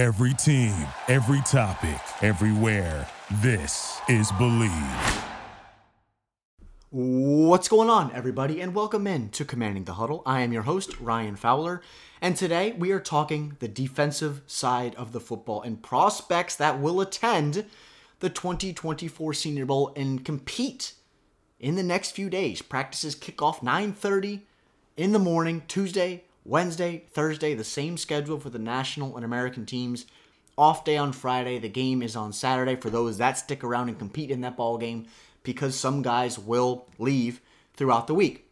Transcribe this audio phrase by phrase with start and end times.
[0.00, 0.74] Every team,
[1.08, 3.06] every topic, everywhere.
[3.42, 5.24] This is Bleav.
[6.88, 10.22] What's going on, everybody, and welcome in to Commanding the Huddle.
[10.24, 11.82] I am your host, Ryan Fowler,
[12.18, 17.02] and today we are talking the defensive side of the football and prospects that will
[17.02, 17.66] attend
[18.20, 20.94] the 2024 Senior Bowl and compete
[21.58, 22.62] in the next few days.
[22.62, 24.46] Practices kick off 9:30
[24.96, 30.04] in the morning, Tuesday, Wednesday, Thursday, the same schedule for the national and American teams.
[30.58, 31.60] Off day on Friday.
[31.60, 34.76] The game is on Saturday for those that stick around and compete in that ball
[34.76, 35.06] game
[35.44, 37.40] because some guys will leave
[37.74, 38.46] throughout the week.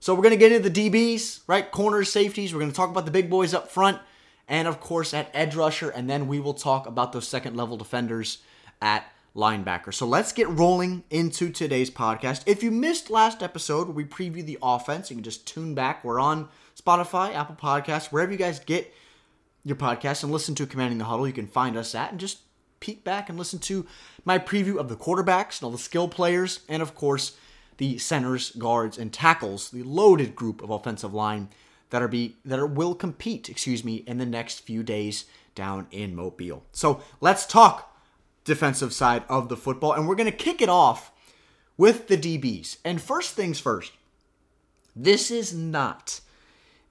[0.00, 1.70] So we're going to get into the DBs, right?
[1.70, 2.52] Corners, safeties.
[2.52, 3.98] We're going to talk about the big boys up front
[4.48, 7.76] and of course at edge rusher and then we will talk about those second level
[7.76, 8.38] defenders
[8.82, 9.04] at
[9.36, 9.92] linebacker.
[9.92, 12.42] So let's get rolling into today's podcast.
[12.46, 16.02] If you missed last episode we preview the offense, you can just tune back.
[16.02, 16.48] We're on
[16.80, 18.92] Spotify, Apple Podcasts, wherever you guys get
[19.62, 21.26] your podcast and listen to Commanding the Huddle.
[21.26, 22.38] You can find us at and just
[22.80, 23.86] peek back and listen to
[24.24, 27.36] my preview of the quarterbacks and all the skill players, and of course
[27.76, 31.48] the centers, guards, and tackles, the loaded group of offensive line
[31.90, 35.86] that are be that are, will compete, excuse me, in the next few days down
[35.90, 36.64] in Mobile.
[36.72, 37.95] So let's talk
[38.46, 39.92] defensive side of the football.
[39.92, 41.12] And we're going to kick it off
[41.76, 42.78] with the DBs.
[42.84, 43.92] And first things first,
[44.94, 46.20] this is not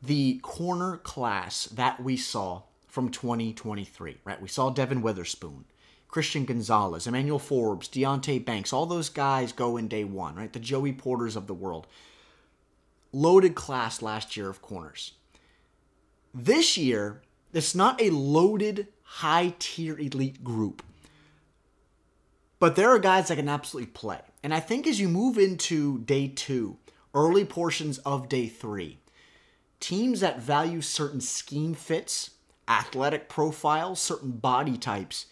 [0.02, 4.42] the corner class that we saw from 2023, right?
[4.42, 5.66] We saw Devon Witherspoon,
[6.08, 10.54] Christian Gonzalez, Emmanuel Forbes, Deonte Banks, all those guys go in day one, right?
[10.54, 11.88] The Joey Porters of the world.
[13.12, 15.14] Loaded class last year of corners.
[16.34, 17.22] This year,
[17.54, 20.84] it's not a loaded high tier elite group.
[22.60, 24.22] But there are guys that can absolutely play.
[24.44, 26.78] And I think as you move into day two,
[27.14, 29.00] early portions of day three,
[29.80, 32.32] teams that value certain scheme fits,
[32.68, 35.28] athletic profiles, certain body types,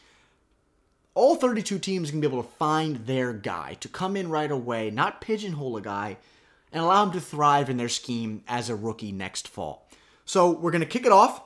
[1.16, 4.90] all 32 teams can be able to find their guy to come in right away,
[4.90, 6.18] not pigeonhole a guy,
[6.72, 9.88] and allow him to thrive in their scheme as a rookie next fall.
[10.26, 11.42] So we're going to kick it off.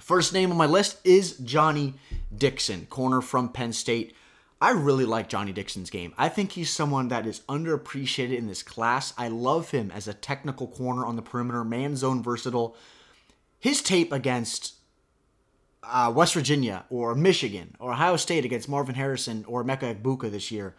[0.00, 1.94] First name on my list is Johnny
[2.36, 4.16] Dixon, corner from Penn State.
[4.62, 6.14] I really like Johnny Dixon's game.
[6.16, 9.12] I think he's someone that is underappreciated in this class.
[9.18, 12.76] I love him as a technical corner on the perimeter, man zone versatile.
[13.58, 14.74] His tape against
[15.82, 20.52] uh, West Virginia or Michigan or Ohio State against Marvin Harrison or Emeka Egbuka this
[20.52, 20.76] year,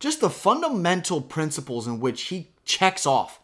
[0.00, 3.38] just the fundamental principles in which he checks off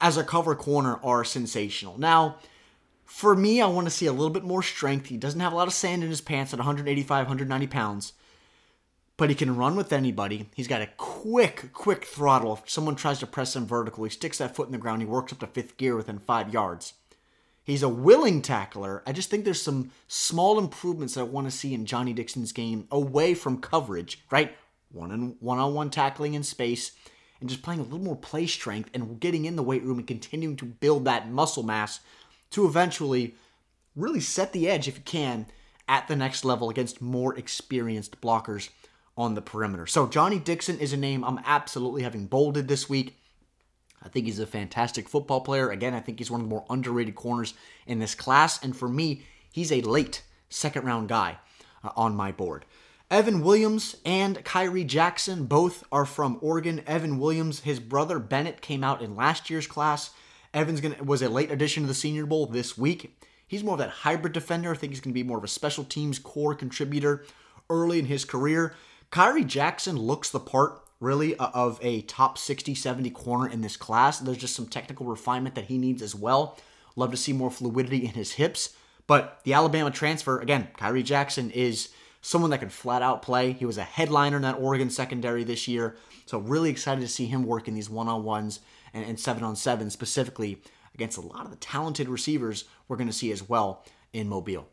[0.00, 1.96] as a cover corner are sensational.
[2.00, 2.38] Now,
[3.04, 5.06] for me, I want to see a little bit more strength.
[5.06, 8.12] He doesn't have a lot of sand in his pants at 185, 190 pounds
[9.16, 10.48] but he can run with anybody.
[10.54, 12.54] He's got a quick, quick throttle.
[12.54, 15.02] If someone tries to press him vertical, he sticks that foot in the ground.
[15.02, 16.94] He works up to fifth gear within five yards.
[17.62, 19.02] He's a willing tackler.
[19.06, 22.52] I just think there's some small improvements that I want to see in Johnny Dixon's
[22.52, 24.54] game away from coverage, right?
[24.90, 26.92] One on one on one tackling in space
[27.40, 30.06] and just playing a little more play strength and getting in the weight room and
[30.06, 32.00] continuing to build that muscle mass
[32.50, 33.34] to eventually
[33.96, 35.46] really set the edge if you can
[35.88, 38.68] at the next level against more experienced blockers
[39.16, 39.86] on the perimeter.
[39.86, 43.16] So Johnny Dixon is a name I'm absolutely having bolded this week.
[44.02, 45.70] I think he's a fantastic football player.
[45.70, 47.54] Again, I think he's one of the more underrated corners
[47.86, 48.62] in this class.
[48.62, 51.38] And for me, he's a late second round guy
[51.82, 52.66] uh, on my board.
[53.10, 56.82] Evan Williams and Khyree Jackson both are from Oregon.
[56.86, 60.10] Evan Williams, his brother Bennett came out in last year's class.
[60.52, 63.16] Evans gonna, was a late addition to the Senior Bowl this week.
[63.46, 64.72] He's more of that hybrid defender.
[64.72, 67.24] I think he's to be more of a special teams core contributor
[67.70, 68.74] early in his career.
[69.10, 74.18] Khyree Jackson looks the part really of a top 60 70 corner in this class.
[74.18, 76.58] There's just some technical refinement that he needs as well.
[76.96, 78.74] Love to see more fluidity in his hips.
[79.06, 81.90] But the Alabama transfer, again, Khyree Jackson is
[82.22, 83.52] someone that can flat out play.
[83.52, 85.96] He was a headliner in that Oregon secondary this year.
[86.26, 88.60] So, really excited to see him work in these one on ones
[88.94, 90.62] and seven on seven, specifically
[90.94, 94.68] against a lot of the talented receivers we're going to see as well in Mobile.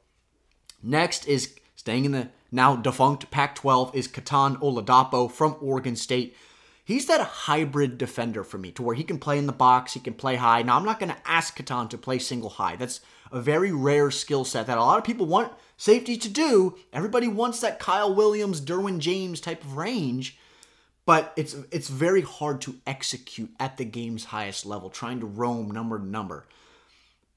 [0.82, 6.38] Next is staying in the now defunct Pac 12 is Kitan Oladapo from Oregon State.
[6.86, 10.00] He's that hybrid defender for me to where he can play in the box, he
[10.00, 10.62] can play high.
[10.62, 12.76] Now, I'm not going to ask Kitan to play single high.
[12.76, 13.02] That's
[13.32, 16.78] a very rare skill set that a lot of people want safety to do.
[16.94, 20.38] Everybody wants that Kyle Williams, Derwin James type of range,
[21.08, 25.72] but it's it's very hard to execute at the game's highest level, trying to roam
[25.72, 26.46] number to number.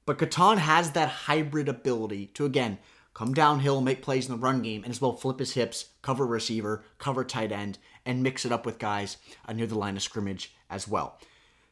[0.05, 2.77] But Kitan has that hybrid ability to again
[3.15, 6.27] come downhill, make plays in the run game, and as well flip his hips, cover
[6.27, 9.17] receiver, cover tight end, and mix it up with guys
[9.51, 11.17] near the line of scrimmage as well.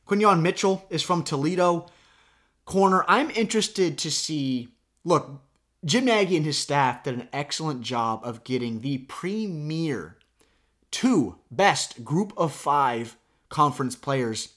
[0.08, 1.86] Quinyon Mitchell is from Toledo.
[2.66, 4.70] Corner, I'm interested to see.
[5.04, 5.42] Look,
[5.86, 10.18] Jim Nagy and his staff did an excellent job of getting the premier
[10.92, 13.18] two best group of five
[13.50, 14.54] conference players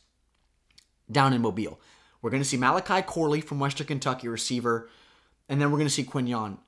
[1.11, 1.81] down in Mobile.
[2.23, 4.89] We're going to see Malachi Corley from Western Kentucky, receiver,
[5.49, 6.59] and then we're going to see Quinyon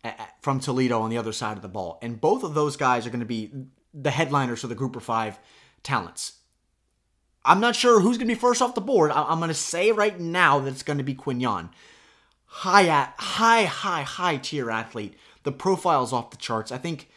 [0.41, 1.99] from Toledo on the other side of the ball.
[2.01, 3.51] And both of those guys are going to be
[3.93, 5.39] the headliners for the group of five
[5.83, 6.35] talents.
[7.45, 9.11] I'm not sure who's going to be first off the board.
[9.11, 11.71] I'm going to say right now that it's going to be Quinyon.
[12.45, 15.15] High at high, high, high tier athlete.
[15.43, 16.71] The profile's off the charts.
[16.71, 17.09] I think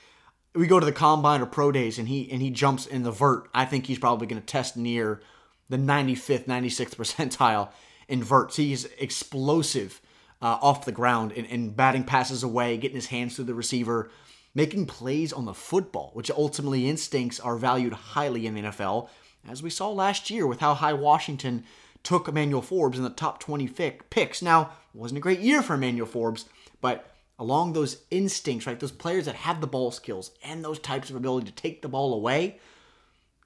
[0.54, 3.12] we go to the combine or pro days and he and he jumps in the
[3.12, 3.50] vert.
[3.54, 5.22] I think he's probably going to test near
[5.70, 7.70] the 95th, 96th percentile
[8.08, 8.58] in verts.
[8.58, 10.02] He's explosive
[10.42, 14.10] uh, off the ground and, and batting passes away, getting his hands through the receiver,
[14.56, 19.10] making plays on the football, which ultimately instincts are valued highly in the NFL,
[19.48, 21.64] as we saw last year with how high Washington
[22.04, 23.68] took Emmanuel Forbes in the top 20
[24.10, 24.42] picks.
[24.42, 26.46] Now, wasn't a great year for Emmanuel Forbes,
[26.82, 31.10] but along those instincts, right, those players that have the ball skills and those types
[31.10, 32.60] of ability to take the ball away,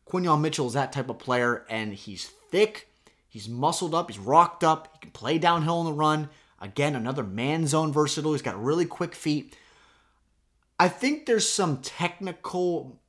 [0.09, 2.87] Quinyon Mitchell is that type of player, and he's thick,
[3.27, 6.29] he's muscled up, he's rocked up, he can play downhill in the run.
[6.59, 8.31] Again, another man zone versatile.
[8.31, 9.57] He's got really quick feet.
[10.79, 13.01] I think there's some technical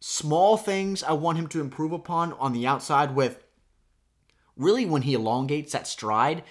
[0.00, 3.42] small things I want him to improve upon on the outside with
[4.56, 6.42] really when he elongates that stride.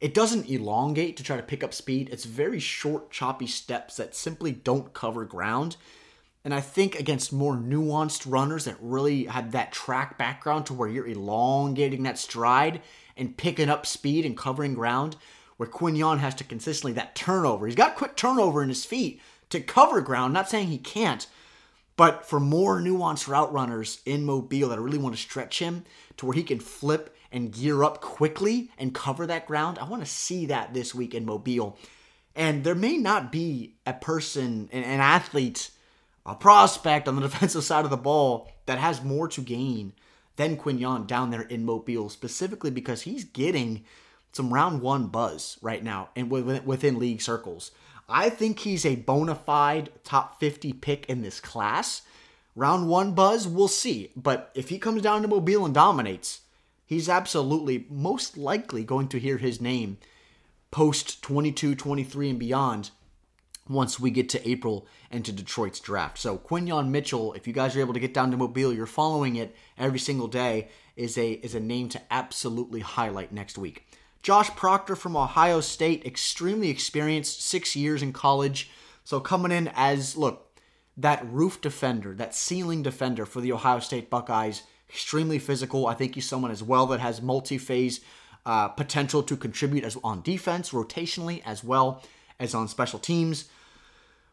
[0.00, 2.08] It doesn't elongate to try to pick up speed.
[2.10, 5.76] It's very short, choppy steps that simply don't cover ground.
[6.44, 10.88] And I think against more nuanced runners that really have that track background to where
[10.88, 12.82] you're elongating that stride
[13.16, 15.16] and picking up speed and covering ground,
[15.62, 17.66] where Quinyon has to consistently that turnover.
[17.66, 19.20] He's got quick turnover in his feet
[19.50, 20.34] to cover ground.
[20.34, 21.24] Not saying he can't,
[21.96, 25.84] but for more nuanced route runners in Mobile that I really want to stretch him
[26.16, 30.04] to where he can flip and gear up quickly and cover that ground, I want
[30.04, 31.78] to see that this week in Mobile.
[32.34, 35.70] And there may not be a person, an athlete,
[36.26, 39.92] a prospect on the defensive side of the ball that has more to gain
[40.34, 43.84] than Quinyon down there in Mobile, specifically because he's getting
[44.32, 47.70] some round one buzz right now and within league circles.
[48.08, 52.02] I think he's a bona fide top 50 pick in this class.
[52.54, 54.10] Round one buzz, we'll see.
[54.16, 56.40] But if he comes down to Mobile and dominates,
[56.84, 59.98] he's absolutely most likely going to hear his name
[60.70, 62.90] post 22, 23, and beyond
[63.68, 66.18] once we get to April and to Detroit's draft.
[66.18, 69.36] So Quinyon Mitchell, if you guys are able to get down to Mobile, you're following
[69.36, 73.86] it every single day, is a is a name to absolutely highlight next week.
[74.22, 78.70] Josh Proctor from Ohio State, extremely experienced, six years in college.
[79.04, 80.60] So coming in as, look,
[80.96, 85.86] that roof defender, that ceiling defender for the Ohio State Buckeyes, extremely physical.
[85.86, 88.00] I think he's someone as well that has multi phase
[88.46, 92.02] uh, potential to contribute as on defense, rotationally, as well
[92.38, 93.48] as on special teams.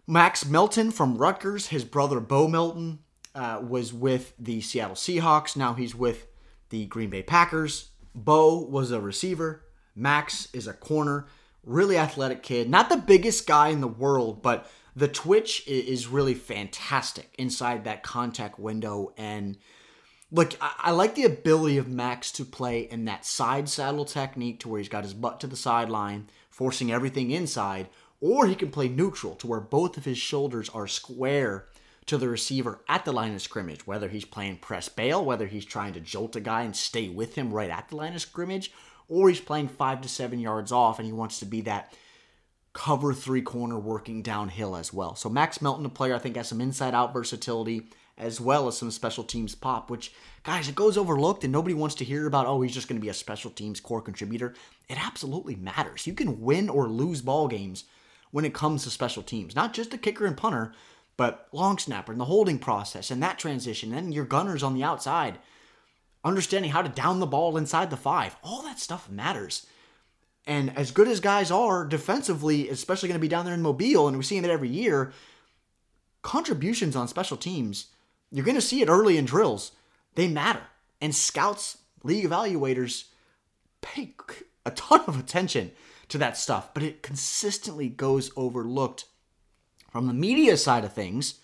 [0.06, 3.00] Max Melton from Rutgers, his brother Bo Melton,
[3.36, 5.56] uh, was with the Seattle Seahawks.
[5.56, 6.28] Now he's with
[6.70, 7.90] the Green Bay Packers.
[8.16, 9.64] Bo was a receiver.
[10.00, 11.28] Max is a corner,
[11.64, 12.70] really athletic kid.
[12.70, 18.04] Not the biggest guy in the world, but the twitch is really fantastic inside that
[18.04, 19.14] contact window.
[19.18, 19.58] And
[20.32, 24.70] look, I like the ability of Max to play in that side saddle technique to
[24.70, 27.90] where he's got his butt to the sideline, forcing everything inside,
[28.22, 31.68] or he can play neutral to where both of his shoulders are square
[32.06, 35.66] to the receiver at the line of scrimmage, whether he's playing press bail, whether he's
[35.66, 38.72] trying to jolt a guy and stay with him right at the line of scrimmage,
[39.10, 41.94] or he's playing five to seven yards off and he wants to be that
[42.72, 45.16] cover three corner working downhill as well.
[45.16, 48.78] So Max Melton, a player I think has some inside out versatility as well as
[48.78, 50.14] some special teams pop, which
[50.44, 53.04] guys, it goes overlooked and nobody wants to hear about, oh, he's just going to
[53.04, 54.54] be a special teams core contributor.
[54.90, 56.06] It absolutely matters.
[56.06, 57.86] You can win or lose ball games
[58.32, 60.74] when it comes to special teams, not just a kicker and punter,
[61.18, 64.84] but long snapper and the holding process and that transition, and your gunners on the
[64.84, 65.40] outside
[66.24, 68.36] understanding how to down the ball inside the five.
[68.44, 69.66] All that stuff matters.
[70.46, 74.08] And as good as guys are defensively, especially going to be down there in Mobile,
[74.08, 75.14] and we're seeing it every year,
[76.22, 77.88] contributions on special teams,
[78.32, 79.72] you're going to see it early in drills.
[80.16, 80.64] They matter.
[81.02, 83.06] And scouts, league evaluators
[83.82, 84.14] pay
[84.66, 85.72] a ton of attention
[86.10, 89.06] to that stuff, but it consistently goes overlooked
[89.92, 91.40] from the media side of things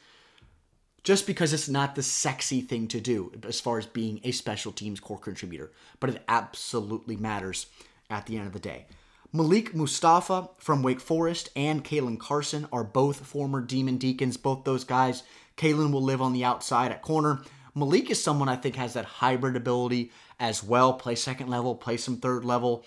[1.06, 4.72] just because it's not the sexy thing to do as far as being a special
[4.72, 7.68] teams core contributor, but it absolutely matters
[8.10, 8.88] at the end of the day.
[9.32, 14.36] Malik Mustapha from Wake Forest and Caelen Carson are both former Demon Deacons.
[14.36, 15.22] Both those guys,
[15.58, 17.44] Caelen will live on the outside at corner.
[17.76, 20.94] Malik is someone I think has that hybrid ability as well.
[20.94, 22.84] Play second level, play some third level.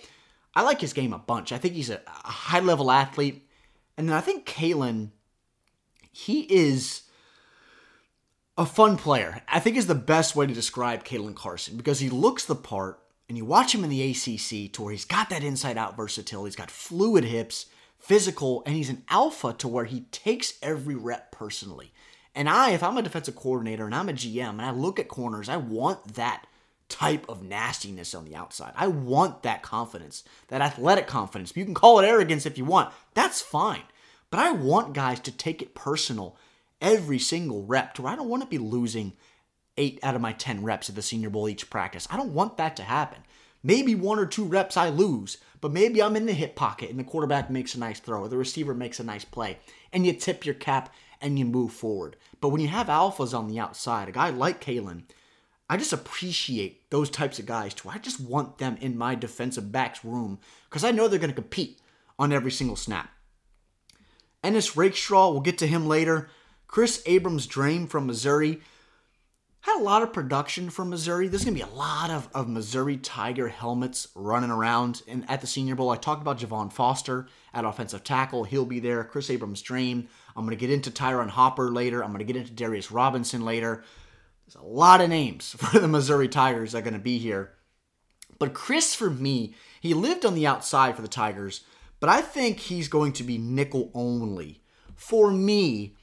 [0.54, 1.52] I like his game a bunch.
[1.52, 3.46] I think he's a high level athlete
[3.96, 5.10] And then I think Caelen,
[6.10, 7.02] he is
[8.58, 9.40] a fun player.
[9.48, 12.98] I think is the best way to describe Caelen Carson because he looks the part
[13.28, 16.48] and you watch him in the ACC to where he's got that inside out versatility.
[16.48, 17.66] He's got fluid hips,
[17.98, 21.92] physical, and he's an alpha to where he takes every rep personally.
[22.34, 25.06] And I, if I'm a defensive coordinator and I'm a GM and I look at
[25.06, 26.44] corners, I want that
[26.88, 28.72] type of nastiness on the outside.
[28.74, 31.52] I want that confidence, that athletic confidence.
[31.54, 32.92] You can call it arrogance if you want.
[33.14, 33.82] That's fine.
[34.30, 36.36] But I want guys to take it personal
[36.80, 39.14] every single rep to where I don't want to be losing
[39.76, 42.08] eight out of my 10 reps at the Senior Bowl each practice.
[42.10, 43.22] I don't want that to happen.
[43.62, 46.98] Maybe one or two reps I lose, but maybe I'm in the hip pocket and
[46.98, 49.58] the quarterback makes a nice throw or the receiver makes a nice play
[49.92, 52.16] and you tip your cap and you move forward.
[52.40, 55.02] But when you have alphas on the outside, a guy like Caelen,
[55.68, 57.88] I just appreciate those types of guys too.
[57.88, 61.34] I just want them in my defensive backs room because I know they're going to
[61.34, 61.80] compete
[62.18, 63.10] on every single snap.
[64.42, 66.30] Ennis Rakestraw, we'll get to him later.
[66.68, 68.60] Kris Abrams-Draine from Missouri
[69.60, 71.26] had a lot of production from Missouri.
[71.26, 75.40] There's going to be a lot of, of Missouri Tiger helmets running around in, at
[75.40, 75.90] the Senior Bowl.
[75.90, 78.44] I talked about Javon Foster at offensive tackle.
[78.44, 79.02] He'll be there.
[79.02, 80.06] Kris Abrams-Draine.
[80.36, 82.04] I'm going to get into Ty'Ron Hopper later.
[82.04, 83.82] I'm going to get into Darius Robinson later.
[84.46, 87.54] There's a lot of names for the Missouri Tigers that are going to be here.
[88.38, 91.64] But Kris, for me, he lived on the outside for the Tigers,
[91.98, 94.62] but I think he's going to be nickel only.
[94.94, 95.96] For me,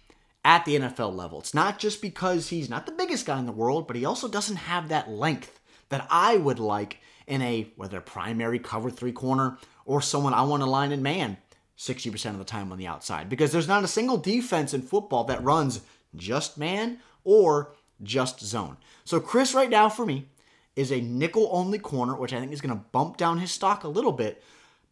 [0.46, 1.40] at the NFL level.
[1.40, 4.28] It's not just because he's not the biggest guy in the world, but he also
[4.28, 5.60] doesn't have that length
[5.90, 10.62] that I would like in a whether primary cover three corner or someone I want
[10.62, 11.38] to line in man
[11.78, 13.28] 60% of the time on the outside.
[13.28, 15.82] Because there's not a single defense in football that runs
[16.16, 17.74] just man or
[18.04, 18.78] just zone.
[19.04, 20.30] So Kris right now for me
[20.76, 23.84] is a nickel only corner, which I think is going to bump down his stock
[23.84, 24.44] a little bit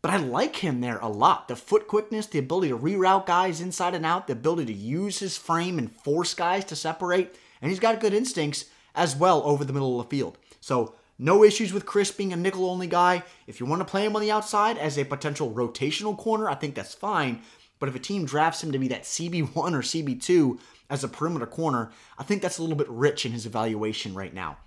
[0.03, 1.47] but I like him there a lot.
[1.47, 5.19] The foot quickness, the ability to reroute guys inside and out, the ability to use
[5.19, 7.33] his frame and force guys to separate.
[7.61, 10.37] And he's got good instincts as well over the middle of the field.
[10.59, 13.23] So, no issues with Kris being a nickel only guy.
[13.47, 16.55] If you want to play him on the outside as a potential rotational corner, I
[16.55, 17.41] think that's fine.
[17.79, 21.45] But if a team drafts him to be that CB1 or CB2 as a perimeter
[21.45, 24.57] corner, I think that's a little bit rich in his evaluation right now.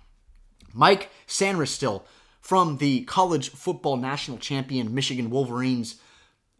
[0.73, 2.03] Mike Sainristil
[2.41, 5.95] from the college football national champion Michigan Wolverines.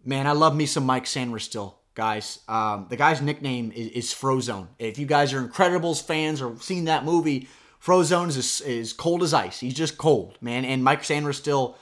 [0.04, 2.40] Man, I love me some Mike Sainristil, guys.
[2.48, 4.68] Um, the guy's nickname is, is Frozone.
[4.80, 7.48] If you guys are Incredibles fans or seen that movie,
[7.84, 9.60] Frozone is, is cold as ice.
[9.60, 10.66] He's just cold, man.
[10.66, 11.76] And Mike Sainristil,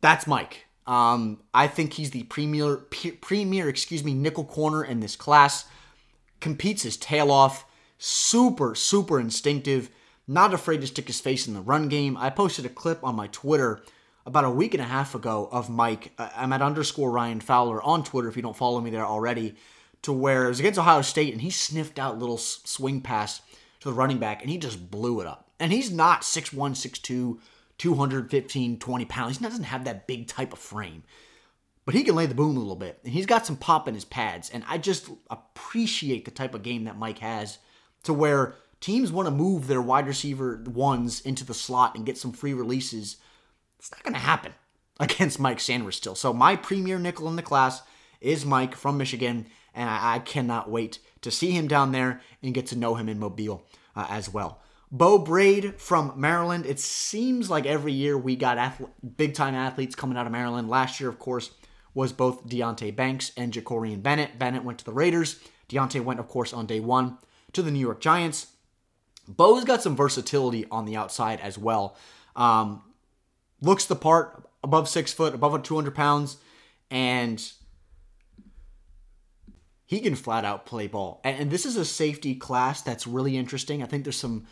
[0.00, 0.66] that's Mike.
[0.86, 5.64] Um, I think he's the premier, premier, excuse me, nickel corner in this class.
[6.40, 7.64] Competes his tail off.
[7.98, 9.88] Super, super instinctive
[10.26, 12.16] not afraid to stick his face in the run game.
[12.16, 13.82] I posted a clip on my Twitter
[14.26, 16.12] about a week and a half ago of Mike.
[16.18, 19.54] Uh, I'm at underscore Ryan Fowler on Twitter if you don't follow me there already.
[20.02, 23.40] To where it was against Ohio State and he sniffed out little swing pass
[23.80, 25.50] to the running back and he just blew it up.
[25.58, 27.38] And he's not 6'1, 6'2,
[27.78, 29.38] 215, 20 pounds.
[29.38, 31.04] He doesn't have that big type of frame.
[31.86, 33.00] But he can lay the boom a little bit.
[33.04, 34.50] And he's got some pop in his pads.
[34.50, 37.58] And I just appreciate the type of game that Mike has
[38.04, 42.18] to where teams want to move their wide receiver ones into the slot and get
[42.18, 43.16] some free releases.
[43.78, 44.52] It's not going to happen
[45.00, 46.14] against Mike Sainristil.
[46.18, 47.80] So my premier nickel in the class
[48.20, 52.52] is Mike from Michigan, and I, I cannot wait to see him down there and
[52.52, 53.64] get to know him in Mobile
[53.96, 54.60] uh, as well.
[54.92, 56.66] Beau Brade from Maryland.
[56.66, 60.68] It seems like every year we got athle- big time athletes coming out of Maryland.
[60.68, 61.52] Last year, of course,
[61.94, 64.38] was both Deonte Banks and Jakorian Bennett.
[64.38, 65.40] Bennett went to the Raiders.
[65.70, 67.16] Deonte went, of course, on day one
[67.54, 68.48] to the New York Giants.
[69.28, 71.96] Beau's got some versatility on the outside as well.
[72.36, 72.82] Um,
[73.60, 76.36] looks the part, above six foot, above 200 pounds,
[76.90, 77.42] and
[79.86, 81.20] he can flat out play ball.
[81.24, 83.82] And, and, this is a safety class that's really interesting.
[83.82, 84.46] I think there's some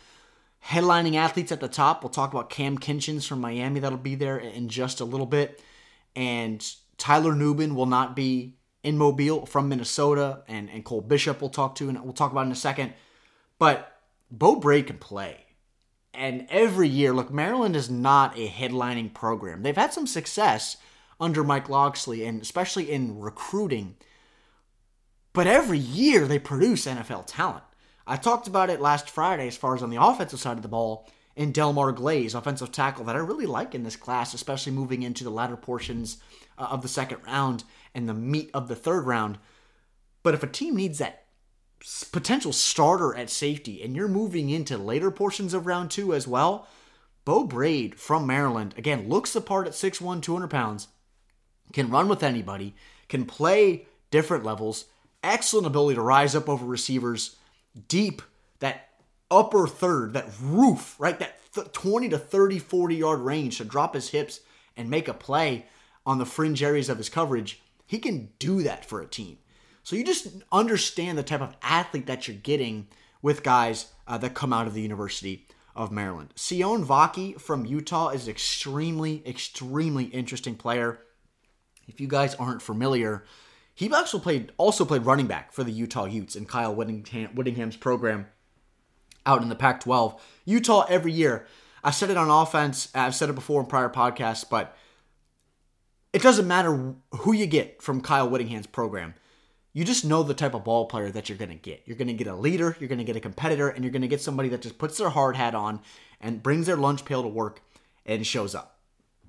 [0.65, 2.03] headlining athletes at the top.
[2.03, 5.61] We'll talk about Cam Kinchens from Miami that'll be there in just a little bit.
[6.15, 6.65] And
[6.97, 11.75] Tyler Nubin will not be in Mobile from Minnesota, and, and Cole Bishop we'll talk
[11.75, 12.93] to, and we'll talk about in a second.
[13.57, 13.92] But
[14.33, 15.45] Beau Brade can play.
[16.11, 19.61] And every year, look, Maryland is not a headlining program.
[19.61, 20.77] They've had some success
[21.19, 23.95] under Mike Locksley, and especially in recruiting.
[25.33, 27.63] But every year they produce NFL talent.
[28.07, 30.67] I talked about it last Friday as far as on the offensive side of the
[30.67, 35.03] ball in Delmar Glaze, offensive tackle that I really like in this class, especially moving
[35.03, 36.17] into the latter portions
[36.57, 37.63] uh, of the second round
[37.93, 39.37] and the meat of the third round.
[40.23, 41.22] But if a team needs that
[42.11, 46.67] potential starter at safety, and you're moving into later portions of round two as well.
[47.25, 50.89] Beau Brade from Maryland, again, looks the part at 6'1, 200 pounds,
[51.71, 52.75] can run with anybody,
[53.07, 54.85] can play different levels,
[55.23, 57.37] excellent ability to rise up over receivers,
[57.87, 58.21] deep,
[58.59, 58.89] that
[59.31, 61.17] upper third, that roof, right?
[61.19, 64.41] That th- 20 to 30, 40 yard range to drop his hips
[64.75, 65.65] and make a play
[66.05, 67.61] on the fringe areas of his coverage.
[67.85, 69.37] He can do that for a team.
[69.83, 72.87] So you just understand the type of athlete that you're getting
[73.21, 76.33] with guys uh, that come out of the University of Maryland.
[76.35, 80.99] Sione Vaki from Utah is extremely, extremely interesting player.
[81.87, 83.25] If you guys aren't familiar,
[83.73, 87.75] he also played also played running back for the Utah Utes in Kyle Whittingham, Whittingham's
[87.75, 88.27] program
[89.25, 90.19] out in the Pac-12.
[90.45, 91.45] Utah every year.
[91.83, 92.89] I said it on offense.
[92.93, 94.77] I've said it before in prior podcasts, but
[96.13, 99.15] it doesn't matter who you get from Kyle Whittingham's program.
[99.73, 101.81] You just know the type of ball player that you're going to get.
[101.85, 104.03] You're going to get a leader, you're going to get a competitor, and you're going
[104.03, 105.81] to get somebody that just puts their hard hat on
[106.21, 107.61] and brings their lunch pail to work
[108.05, 108.77] and shows up.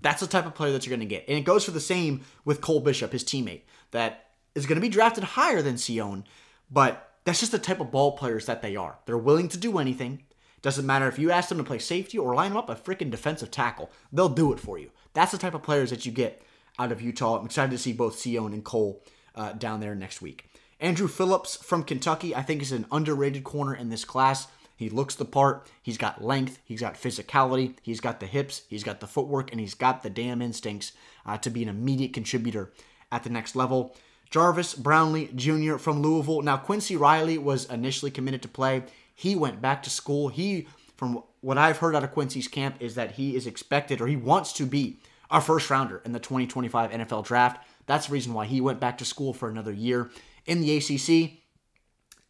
[0.02, 1.24] That's the type of player that you're going to get.
[1.28, 4.82] And it goes for the same with Cole Bishop, his teammate, that is going to
[4.82, 6.24] be drafted higher than Sione,
[6.70, 8.98] but that's just the type of ball players that they are.
[9.06, 10.24] They're willing to do anything.
[10.60, 13.10] Doesn't matter if you ask them to play safety or line them up a freaking
[13.10, 14.90] defensive tackle, they'll do it for you.
[15.14, 16.42] That's the type of players that you get
[16.78, 17.38] out of Utah.
[17.38, 19.02] I'm excited to see both Sione and Cole
[19.34, 20.48] uh, down there next week.
[20.80, 24.48] Andru Phillips from Kentucky, I think, is an underrated corner in this class.
[24.76, 25.66] He looks the part.
[25.82, 26.58] He's got length.
[26.64, 27.76] He's got physicality.
[27.82, 28.62] He's got the hips.
[28.68, 30.92] He's got the footwork, and he's got the damn instincts
[31.24, 32.72] uh, to be an immediate contributor
[33.12, 33.96] at the next level.
[34.30, 35.76] Jarvis Brownlee Jr.
[35.76, 36.42] from Louisville.
[36.42, 38.82] Now, Quincy Riley was initially committed to play.
[39.14, 40.28] He went back to school.
[40.28, 44.08] He, from what I've heard out of Quincy's camp, is that he is expected or
[44.08, 44.98] he wants to be
[45.30, 47.64] a first rounder in the 2025 NFL draft.
[47.86, 50.10] That's the reason why he went back to school for another year
[50.46, 51.38] in the ACC.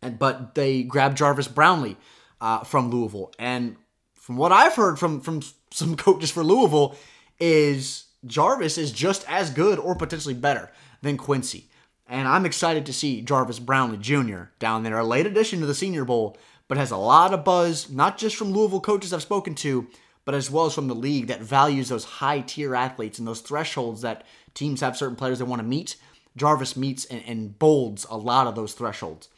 [0.03, 1.97] And but they grabbed Jarvis Brownlee
[2.41, 3.77] uh, from Louisville, and
[4.15, 6.97] from what I've heard from from some coaches for Louisville,
[7.41, 10.71] is Jarvis is just as good or potentially better
[11.03, 11.71] than Quincy.
[12.07, 14.45] And I'm excited to see Jarvis Brownlee Jr.
[14.59, 16.37] down there, a late addition to the Senior Bowl,
[16.69, 19.87] but has a lot of buzz, not just from Louisville coaches I've spoken to,
[20.25, 23.41] but as well as from the league that values those high tier athletes and those
[23.41, 25.97] thresholds that teams have certain players they want to meet.
[26.37, 29.29] Jarvis meets and, and bolds a lot of those thresholds.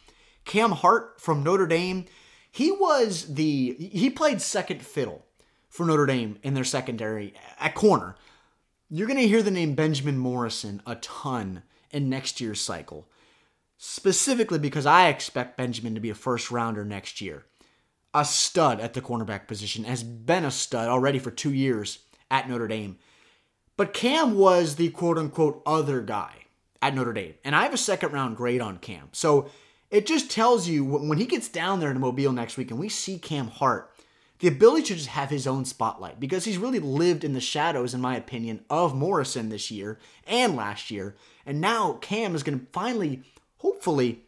[0.44, 2.06] Cam Hart from Notre Dame,
[2.50, 5.26] he was the he played second fiddle
[5.68, 8.16] for Notre Dame in their secondary at corner.
[8.88, 13.08] You're going to hear the name Benjamin Morrison a ton in next year's cycle.
[13.76, 17.44] Specifically because I expect Benjamin to be a first rounder next year.
[18.16, 21.98] A stud at the cornerback position, has been a stud already for two years
[22.30, 22.96] at Notre Dame.
[23.76, 26.46] But Cam was the quote unquote other guy
[26.80, 27.34] at Notre Dame.
[27.44, 29.10] And I have a second round grade on Cam.
[29.12, 29.50] So
[29.90, 32.88] it just tells you when he gets down there to Mobile next week and we
[32.88, 33.92] see Cam Hart,
[34.38, 37.92] the ability to just have his own spotlight because he's really lived in the shadows,
[37.92, 41.16] in my opinion, of Morrison this year and last year.
[41.44, 43.24] And now Cam is going to finally,
[43.58, 44.22] hopefully,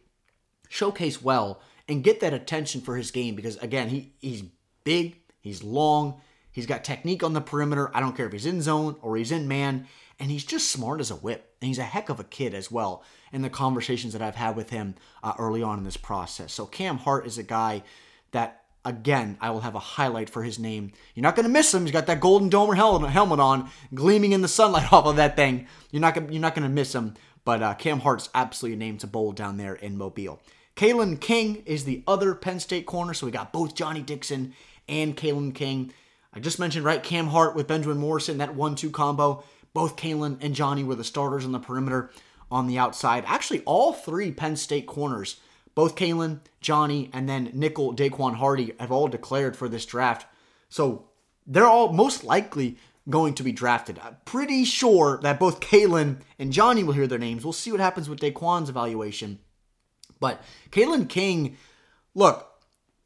[0.67, 4.43] showcase well and get that attention for his game because, again, he, he's
[4.83, 6.21] big, he's long,
[6.51, 7.91] he's got technique on the perimeter.
[7.93, 9.87] I don't care if he's in zone or he's in man
[10.19, 11.55] and he's just smart as a whip.
[11.61, 14.55] And he's a heck of a kid as well in the conversations that I've had
[14.55, 16.53] with him uh, early on in this process.
[16.53, 17.83] So Cam Hart is a guy
[18.31, 20.93] that, again, I will have a highlight for his name.
[21.15, 21.83] You're not going to miss him.
[21.83, 25.67] He's got that golden domer helmet on, gleaming in the sunlight off of that thing.
[25.91, 27.15] You're not gonna, you're not going to miss him.
[27.43, 30.39] But uh, Cam Hart's absolutely a name to bold down there in Mobile.
[30.79, 33.13] Kalen King is the other Penn State corner.
[33.13, 34.53] So we got both Johnny Dixon
[34.87, 35.91] and Kalen King.
[36.33, 39.43] I just mentioned, right, Cam Hart with Benjamin Morrison, that one two combo.
[39.73, 42.11] Both Kalen and Johnny were the starters on the perimeter
[42.49, 43.25] on the outside.
[43.27, 45.41] Actually, all three Penn State corners,
[45.75, 50.27] both Kalen, Johnny, and then nickel Daquan Hardy, have all declared for this draft.
[50.69, 51.09] So
[51.45, 52.77] they're all most likely
[53.09, 53.99] going to be drafted.
[53.99, 57.43] I'm pretty sure that both Kalen and Johnny will hear their names.
[57.43, 59.39] We'll see what happens with Daquan's evaluation.
[60.19, 61.57] But Kalen King,
[62.13, 62.49] look,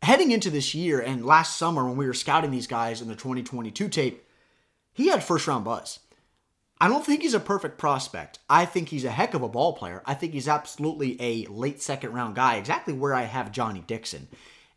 [0.01, 3.15] heading into this year and last summer when we were scouting these guys in the
[3.15, 4.25] 2022 tape,
[4.93, 5.99] he had first round buzz.
[6.79, 8.39] I don't think he's a perfect prospect.
[8.49, 10.03] I think he's a heck of a ball player.
[10.05, 14.27] I think he's absolutely a late second round guy, exactly where I have Johnny Dixon.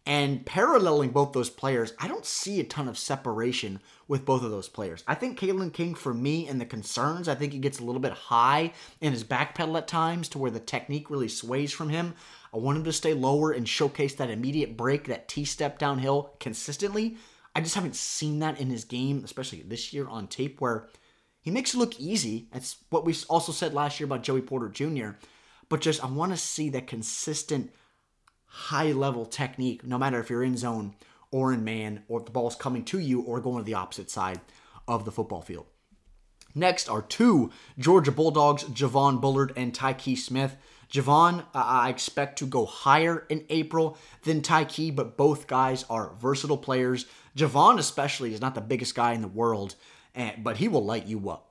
[0.09, 4.53] And paralleling both those players, I don't see a ton of separation with both of
[4.53, 5.03] those players.
[5.09, 8.01] I think Kalen King, for me, and the concerns, I think he gets a little
[8.01, 12.15] bit high in his backpedal at times to where the technique really sways from him.
[12.55, 16.37] I want him to stay lower and showcase that immediate break, that T step downhill
[16.39, 17.17] consistently.
[17.57, 20.89] I just haven't seen that in his game, especially this year on tape, where
[21.41, 22.47] he makes it look easy.
[22.53, 25.17] That's what we also said last year about Joey Porter Jr.
[25.69, 27.73] But just, I want to see that consistent
[28.57, 30.95] high level technique, no matter if you're in zone
[31.31, 34.11] or in man, or if the ball's coming to you or going to the opposite
[34.11, 34.41] side
[34.89, 35.67] of the football field.
[36.55, 40.57] Next are two Georgia Bulldogs, Javon Bullard and Tyke Smith.
[40.91, 46.57] Javon, I expect to go higher in April than Tyke, but both guys are versatile
[46.57, 47.05] players.
[47.37, 49.75] Javon, especially, is not the biggest guy in the world,
[50.39, 51.46] but he will light you up.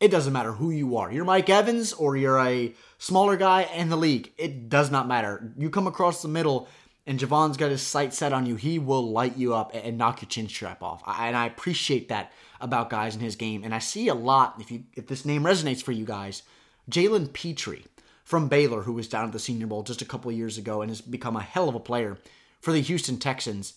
[0.00, 1.10] It doesn't matter who you are.
[1.10, 4.32] You're Mike Evans or you're a smaller guy in the league.
[4.38, 5.52] It does not matter.
[5.56, 6.68] You come across the middle
[7.08, 10.20] and Javon's got his sight set on you, he will light you up and knock
[10.20, 11.02] your chin strap off.
[11.06, 13.64] And I appreciate that about guys in his game.
[13.64, 16.42] And I see a lot, if you if this name resonates for you guys,
[16.90, 17.78] Jalen Pitre
[18.24, 20.90] from Baylor, who was down at the Senior Bowl just a couple years ago and
[20.90, 22.18] has become a hell of a player
[22.60, 23.72] for the Houston Texans.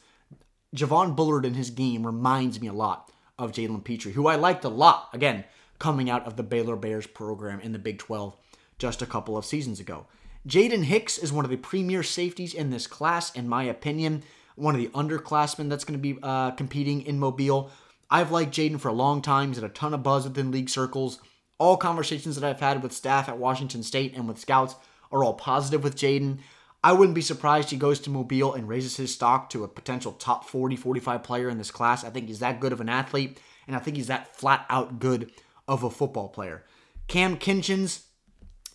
[0.76, 4.66] Javon Bullard in his game reminds me a lot of Jalen Pitre, who I liked
[4.66, 5.46] a lot, again,
[5.82, 8.38] coming out of the Baylor Bears program in the Big 12
[8.78, 10.06] just a couple of seasons ago.
[10.48, 14.22] Jaden Hicks is one of the premier safeties in this class, in my opinion.
[14.56, 17.72] One of the underclassmen that's going to be uh, competing in Mobile.
[18.12, 19.48] I've liked Jaden for a long time.
[19.50, 21.20] He's had a ton of buzz within league circles.
[21.58, 24.76] All conversations that I've had with staff at Washington State and with scouts
[25.12, 26.38] are all positive with Jaden.
[26.84, 30.12] I wouldn't be surprised he goes to Mobile and raises his stock to a potential
[30.12, 32.04] top 40, 45 player in this class.
[32.04, 35.00] I think he's that good of an athlete, and I think he's that flat out
[35.00, 35.32] good
[35.72, 36.66] of a football player.
[37.08, 38.04] Cam Kinchens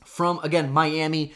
[0.07, 1.35] from, again, Miami.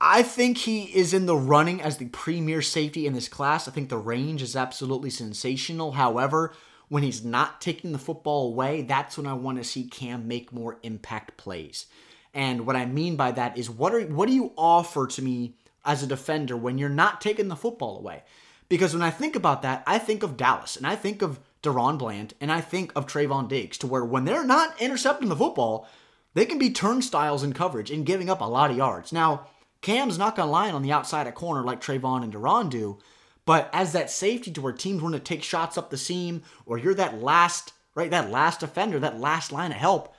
[0.00, 3.66] I think he is in the running as the premier safety in this class.
[3.66, 5.92] I think the range is absolutely sensational.
[5.92, 6.54] However,
[6.88, 10.52] when he's not taking the football away, that's when I want to see Cam make
[10.52, 11.86] more impact plays.
[12.32, 15.56] And what I mean by that is what are what do you offer to me
[15.84, 18.22] as a defender when you're not taking the football away?
[18.68, 21.98] Because when I think about that, I think of Dallas and I think of DaRon
[21.98, 25.86] Bland and I think of Trevon Diggs to where when they're not intercepting the football,
[26.34, 29.12] they can be turnstiles in coverage and giving up a lot of yards.
[29.12, 29.48] Now,
[29.80, 32.98] Cam's not going to line on the outside of corner like Trevon and DaRon do,
[33.44, 36.76] but as that safety to where teams want to take shots up the seam, or
[36.78, 40.14] you're that last, right, that last defender, that last line of help.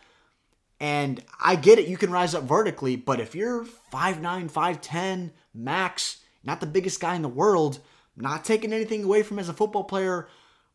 [0.79, 6.17] And I get it, you can rise up vertically, but if you're 5'9, 5'10, max,
[6.43, 7.79] not the biggest guy in the world,
[8.15, 10.27] not taking anything away from as a football player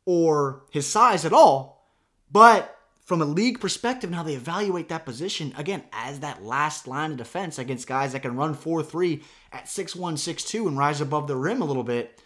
[0.05, 1.89] or his size at all,
[2.31, 6.87] but from a league perspective and how they evaluate that position, again, as that last
[6.87, 11.01] line of defense against guys that can run 4 3 at 6'1, 6'2 and rise
[11.01, 12.21] above the rim a little bit,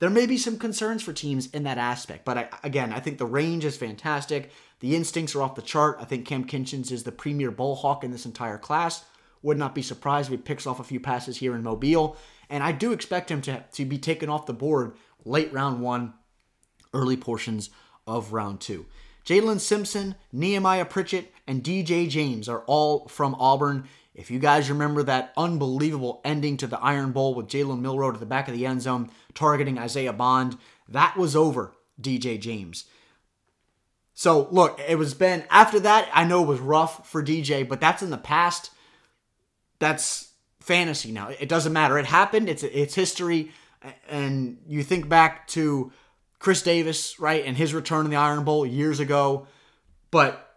[0.00, 2.24] there may be some concerns for teams in that aspect.
[2.24, 4.50] But I, again, I think the range is fantastic.
[4.80, 5.98] The instincts are off the chart.
[6.00, 9.04] I think Cam Kinchens is the premier ball hawk in this entire class.
[9.42, 12.16] Would not be surprised if he picks off a few passes here in Mobile.
[12.50, 16.14] And I do expect him to, to be taken off the board late round one,
[16.92, 17.70] early portions
[18.06, 18.86] of round two.
[19.24, 23.88] Jaylin Simpson, Nehemiah Pritchett, and DJ James are all from Auburn.
[24.14, 28.20] If you guys remember that unbelievable ending to the Iron Bowl with Jalen Milroe at
[28.20, 32.84] the back of the end zone targeting Isaiah Bond, that was over DJ James.
[34.14, 36.08] So look, it was been after that.
[36.12, 38.70] I know it was rough for DJ, but that's in the past.
[39.78, 41.28] That's fantasy now.
[41.28, 41.98] It doesn't matter.
[41.98, 42.48] It happened.
[42.48, 43.52] It's it's history.
[44.08, 45.92] And you think back to
[46.42, 49.46] Chris Davis, right, and his return in the Iron Bowl years ago.
[50.10, 50.56] But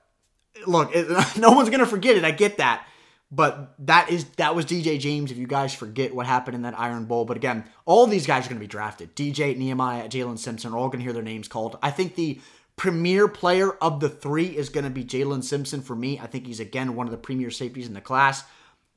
[0.66, 2.26] look, it, no one's gonna forget it.
[2.26, 2.88] I get that,
[3.30, 5.32] but that is that was DJ James.
[5.32, 8.48] If you guys forget what happened in that Iron Bowl, but again, all these guys
[8.48, 9.16] are gonna be drafted.
[9.16, 11.78] DJ Nehemiah, Jaylin Simpson are all gonna hear their names called.
[11.84, 12.42] I think the
[12.78, 16.20] premier player of the three is gonna be Jaylin Simpson for me.
[16.20, 18.44] I think he's again one of the premier safeties in the class.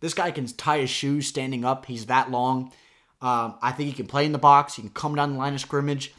[0.01, 1.85] This guy can tie his shoes standing up.
[1.85, 2.73] He's that long.
[3.21, 4.77] Um, I think he can play in the box.
[4.77, 6.15] He can come down the line of scrimmage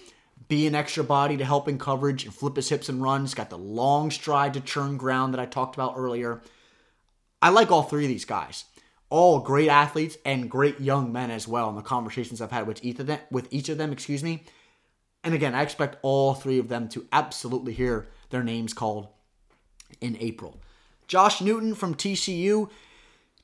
[0.50, 3.22] be an extra body to help in coverage and flip his hips and run.
[3.22, 6.42] He's got the long stride to churn ground that I talked about earlier.
[7.42, 8.66] I like all three of these guys.
[9.12, 12.84] All great athletes and great young men as well in the conversations I've had with
[12.84, 14.44] each of them, with each of them, excuse me.
[15.24, 19.08] And again, I expect all three of them to absolutely hear their names called
[20.02, 20.60] in April.
[21.08, 22.70] Josh Newton from TCU.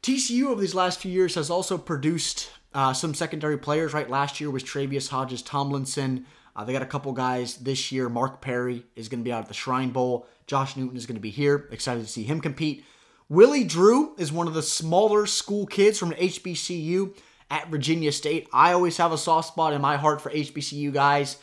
[0.01, 4.09] TCU over these last few years has also produced uh, some secondary players, right?
[4.09, 6.25] Last year was Tre'Vius Hodges Tomlinson.
[6.55, 8.07] Uh, they got a couple guys this year.
[8.07, 10.25] Mark Perry is going to be out at the Shrine Bowl.
[10.47, 11.67] Josh Newton is going to be here.
[11.71, 12.85] Excited to see him compete.
[13.27, 17.15] Willie Drew is one of the smaller school kids from HBCU
[17.49, 18.47] at Virginia State.
[18.53, 21.37] I always have a soft spot in my heart for HBCU guys.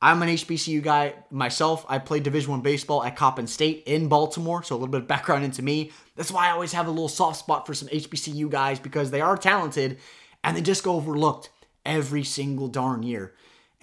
[0.00, 1.84] I'm an HBCU guy myself.
[1.88, 5.08] I played Division One baseball at Coppin State in Baltimore, so a little bit of
[5.08, 5.92] background into me.
[6.14, 9.20] That's why I always have a little soft spot for some HBCU guys because they
[9.20, 9.98] are talented
[10.42, 11.50] and they just go overlooked
[11.84, 13.34] every single darn year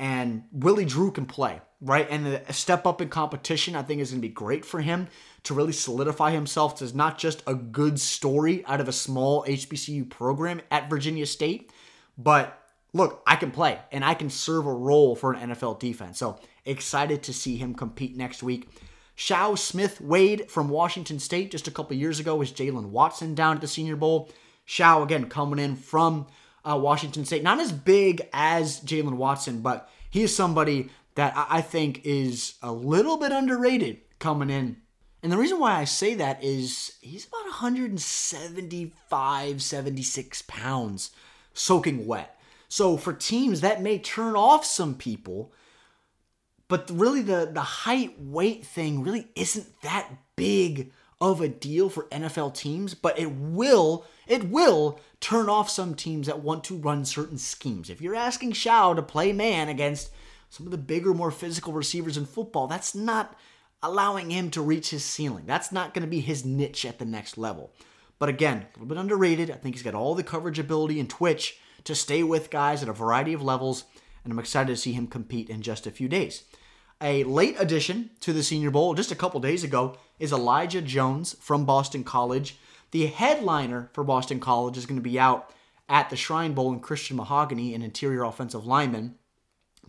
[0.02, 2.08] and Willie Drew can play, right?
[2.10, 5.08] And a step up in competition, I think, is going to be great for him
[5.44, 10.10] to really solidify himself as not just a good story out of a small HBCU
[10.10, 11.72] program at Virginia State,
[12.18, 12.60] but
[12.94, 16.18] look, I can play and I can serve a role for an NFL defense.
[16.18, 18.70] So excited to see him compete next week.
[19.16, 23.58] Chau Smith Wade from Washington State just a couple years ago was Jaylen Watson down
[23.58, 24.32] at the Senior Bowl.
[24.66, 26.26] Chau, again, coming in from
[26.63, 27.43] uh, Washington State.
[27.43, 32.71] Not as big as Jaylen Watson, but he is somebody that I think is a
[32.71, 34.78] little bit underrated coming in.
[35.24, 41.12] And the reason why I say that is he's about 175, 76 pounds
[41.54, 42.39] soaking wet.
[42.69, 45.54] So for teams, that may turn off some people.
[46.67, 52.06] But really, the, the height weight thing really isn't that big of a deal for
[52.06, 57.05] NFL teams, but it will it will turn off some teams that want to run
[57.05, 57.89] certain schemes.
[57.89, 60.12] If you're asking Chau to play man against
[60.49, 63.38] some of the bigger, more physical receivers in football, that's not
[63.81, 65.45] allowing him to reach his ceiling.
[65.45, 67.71] That's not going to be his niche at the next level.
[68.19, 69.49] But again, a little bit underrated.
[69.49, 72.89] I think he's got all the coverage ability and twitch to stay with guys at
[72.89, 73.86] a variety of levels,
[74.23, 76.43] and I'm excited to see him compete in just a few days.
[77.01, 81.34] A late addition to the Senior Bowl just a couple days ago is Elijah Jones
[81.39, 82.60] from Boston College.
[82.91, 85.51] The headliner for Boston College is going to be out
[85.88, 89.15] at the Shrine Bowl in Christian Mahogany, an interior offensive lineman.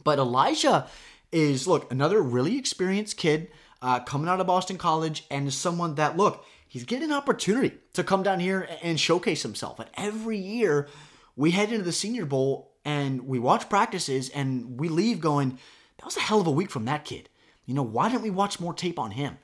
[0.02, 0.88] But Elijah
[1.30, 3.48] is, look, another really experienced kid
[3.80, 8.04] uh, coming out of Boston College and someone that, look, he's getting an opportunity to
[8.04, 9.80] come down here and showcase himself.
[9.80, 10.88] And every year,
[11.36, 15.58] we head into the Senior Bowl and we watch practices and we leave going,
[15.98, 17.28] that was a hell of a week from that kid.
[17.66, 19.38] You know, why didn't we watch more tape on him?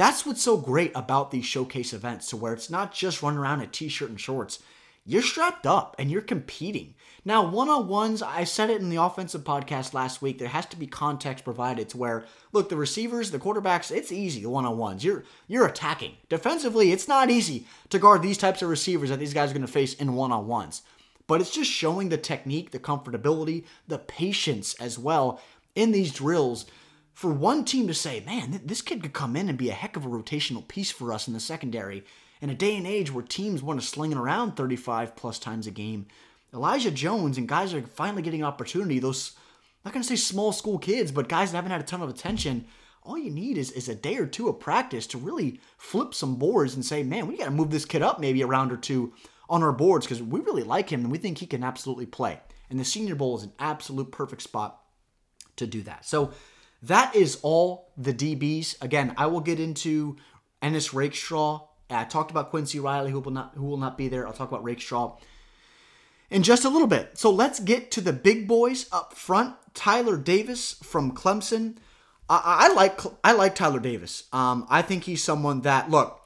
[0.00, 3.60] That's what's so great about these showcase events, to where it's not just running around
[3.60, 4.60] in a t-shirt and shorts.
[5.04, 6.94] You're strapped up and you're competing.
[7.22, 10.38] Now, one-on-ones, I said it in the offensive podcast last week.
[10.38, 14.40] There has to be context provided to where, look, the receivers, the quarterbacks, it's easy.
[14.40, 16.14] The one-on-ones, you're you're attacking.
[16.30, 19.66] Defensively, it's not easy to guard these types of receivers that these guys are going
[19.66, 20.80] to face in one-on-ones
[21.26, 25.40] but it's just showing the technique, the comfortability, the patience as well
[25.76, 26.66] in these drills
[27.20, 29.94] for one team to say, man, this kid could come in and be a heck
[29.94, 32.02] of a rotational piece for us in the secondary.
[32.40, 35.66] In a day and age where teams want to sling it around 35 plus times
[35.66, 36.06] a game,
[36.54, 38.98] Elijah Jones and guys are finally getting opportunity.
[38.98, 41.84] Those, I'm not going to say small school kids, but guys that haven't had a
[41.84, 42.64] ton of attention.
[43.02, 46.36] All you need is, is a day or two of practice to really flip some
[46.36, 48.78] boards and say, man, we got to move this kid up maybe a round or
[48.78, 49.12] two
[49.50, 52.40] on our boards because we really like him and we think he can absolutely play.
[52.70, 54.80] And the Senior Bowl is an absolute perfect spot
[55.56, 56.06] to do that.
[56.06, 56.32] So
[56.82, 58.80] that is all the DBs.
[58.82, 60.16] Again, I will get into
[60.62, 61.66] Ennis Rakestraw.
[61.88, 64.26] I talked about Quincy Riley, who will not who will not be there.
[64.26, 65.16] I'll talk about Rakestraw
[66.30, 67.18] in just a little bit.
[67.18, 69.56] So let's get to the big boys up front.
[69.74, 71.76] Tyler Davis from Clemson.
[72.28, 74.24] I, I like I like Tyler Davis.
[74.32, 76.20] Um, I think he's someone that look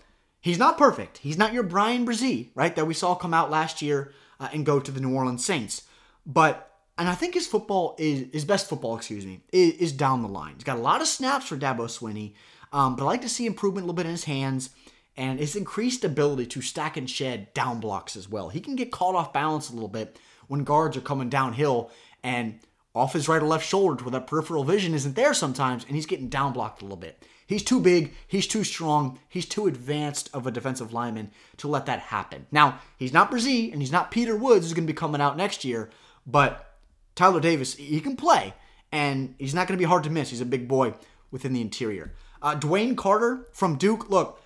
[0.44, 1.16] He's not perfect.
[1.16, 2.76] He's not your Bryan Bresee, right?
[2.76, 5.84] That we saw come out last year uh, and go to the New Orleans Saints.
[6.26, 10.22] But and I think his football is his best football, excuse me, is, is down
[10.22, 10.54] the line.
[10.54, 12.34] He's got a lot of snaps for Dabo Swinney,
[12.72, 14.70] um, but I like to see improvement a little bit in his hands
[15.16, 18.48] and his increased ability to stack and shed down blocks as well.
[18.48, 21.90] He can get caught off balance a little bit when guards are coming downhill
[22.22, 22.58] and
[22.94, 25.96] off his right or left shoulder to where that peripheral vision isn't there sometimes, and
[25.96, 27.24] he's getting down blocked a little bit.
[27.46, 31.86] He's too big, he's too strong, he's too advanced of a defensive lineman to let
[31.86, 32.46] that happen.
[32.50, 35.36] Now, he's not Bresee and he's not Peter Woods who's going to be coming out
[35.36, 35.90] next year,
[36.26, 36.73] but
[37.14, 38.54] Tyler Davis, he can play
[38.92, 40.30] and he's not going to be hard to miss.
[40.30, 40.94] He's a big boy
[41.30, 42.14] within the interior.
[42.40, 44.40] Uh, DeWayne Carter from Duke, look,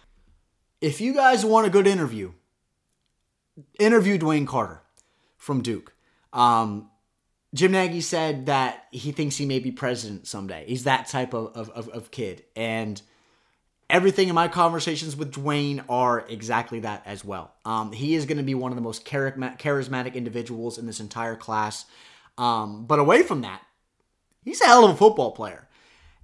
[0.81, 2.33] if you guys want a good interview,
[3.79, 4.81] interview DeWayne Carter
[5.37, 5.95] from Duke.
[6.33, 6.91] Um,
[7.55, 10.65] Jim Nagy said that he thinks he may be president someday.
[10.67, 12.45] He's that type of, of, of, kid.
[12.55, 13.01] And
[13.89, 17.55] everything in my conversations with DeWayne are exactly that as well.
[17.65, 21.37] Um, he is going to be one of the most charismatic individuals in this entire
[21.37, 21.87] class.
[22.39, 23.61] Um, but away from that,
[24.45, 25.69] he's a hell of a football player.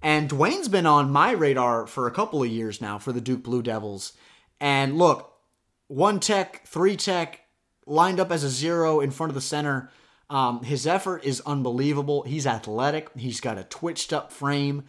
[0.01, 3.43] And DeWayne's been on my radar for a couple of years now for the Duke
[3.43, 4.13] Blue Devils.
[4.61, 5.33] And look,
[5.89, 7.41] one tech, three tech,
[7.87, 9.91] lined up as a zero in front of the center–
[10.31, 12.23] um, his effort is unbelievable.
[12.23, 13.11] He's athletic.
[13.17, 14.85] He's got a twitched up frame.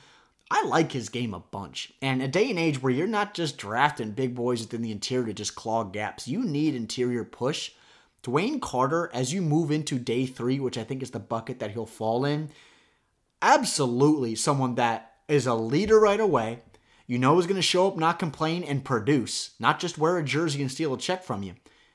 [0.49, 1.93] I like his game a bunch.
[2.01, 5.27] And a day and age where you're not just drafting big boys within the interior
[5.27, 7.71] to just clog gaps, you need interior push.
[8.25, 11.71] DeWayne Carter, as you move into day three, which I think is the bucket that
[11.71, 12.49] he'll fall in,
[13.39, 16.61] absolutely someone that is a leader right away.
[17.05, 20.23] You know is going to show up, not complain, and produce, not just wear a
[20.23, 21.53] jersey and steal a check from you.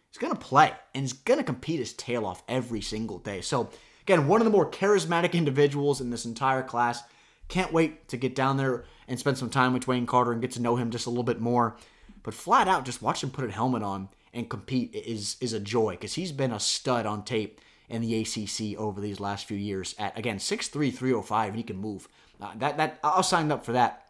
[0.08, 3.40] He's going to play and he's going to compete his tail off every single day.
[3.40, 3.68] So,
[4.02, 7.02] again, one of the more charismatic individuals in this entire class.
[7.48, 10.52] Can't wait to get down there and spend some time with Wayne Carter and get
[10.52, 11.76] to know him just a little bit more.
[12.22, 15.60] But flat out, just watch him put a helmet on and compete is is a
[15.60, 19.56] joy because he's been a stud on tape in the ACC over these last few
[19.56, 19.94] years.
[19.98, 22.08] At again, 6'3", 305, and he can move.
[22.40, 24.06] Uh, that that I'll sign up for that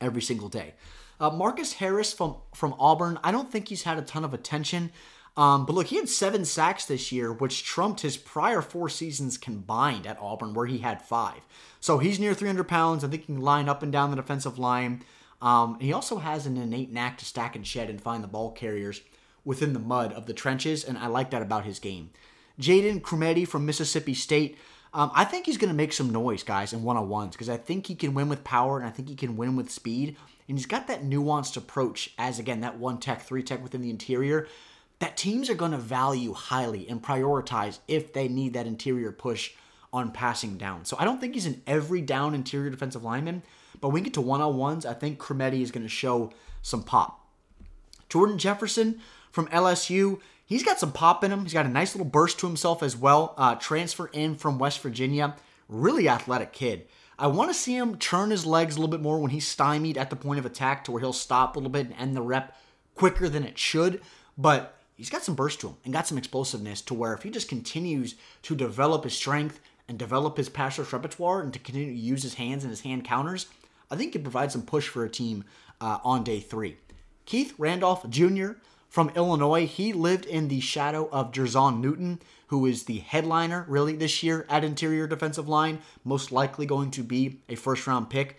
[0.00, 0.74] every single day.
[1.18, 3.18] Uh, Marcus Harris from from Auburn.
[3.22, 4.90] I don't think he's had a ton of attention.
[5.36, 9.38] Um, but look, he had seven sacks this year, which trumped his prior four seasons
[9.38, 11.40] combined at Auburn, where he had five.
[11.78, 13.04] So he's near 300 pounds.
[13.04, 15.02] I think he can line up and down the defensive line.
[15.40, 18.50] Um, he also has an innate knack to stack and shed and find the ball
[18.50, 19.00] carriers
[19.44, 22.10] within the mud of the trenches, and I like that about his game.
[22.60, 24.58] Jaden Crumedy from Mississippi State.
[24.92, 27.48] Um, I think he's going to make some noise, guys, in one on ones because
[27.48, 30.16] I think he can win with power and I think he can win with speed.
[30.48, 33.90] And he's got that nuanced approach as, again, that one tech, three tech within the
[33.90, 34.48] interior
[35.00, 39.52] that teams are going to value highly and prioritize if they need that interior push
[39.92, 40.84] on passing down.
[40.84, 43.42] So I don't think he's an every down interior defensive lineman,
[43.80, 46.32] but when we get to one on ones, I think Crumedy is going to show
[46.62, 47.26] some pop.
[48.08, 49.00] Jordan Jefferson
[49.30, 51.42] from LSU, he's got some pop in him.
[51.42, 53.34] He's got a nice little burst to himself as well.
[53.36, 55.36] Uh, transfer in from West Virginia,
[55.68, 56.86] really athletic kid.
[57.18, 59.98] I want to see him turn his legs a little bit more when he's stymied
[59.98, 62.22] at the point of attack to where he'll stop a little bit and end the
[62.22, 62.56] rep
[62.94, 64.00] quicker than it should.
[64.38, 67.30] But he's got some burst to him and got some explosiveness to where if he
[67.30, 71.92] just continues to develop his strength and develop his pass rush repertoire and to continue
[71.92, 73.46] to use his hands and his hand counters,
[73.90, 75.44] I think he provides some push for a team
[75.80, 76.78] uh, on day three.
[77.26, 78.52] Keith Randolph Jr.
[78.90, 83.94] from Illinois, he lived in the shadow of Jer'Zhan Newton, who is the headliner really
[83.94, 88.36] this year at interior defensive line, most likely going to be a first round pick.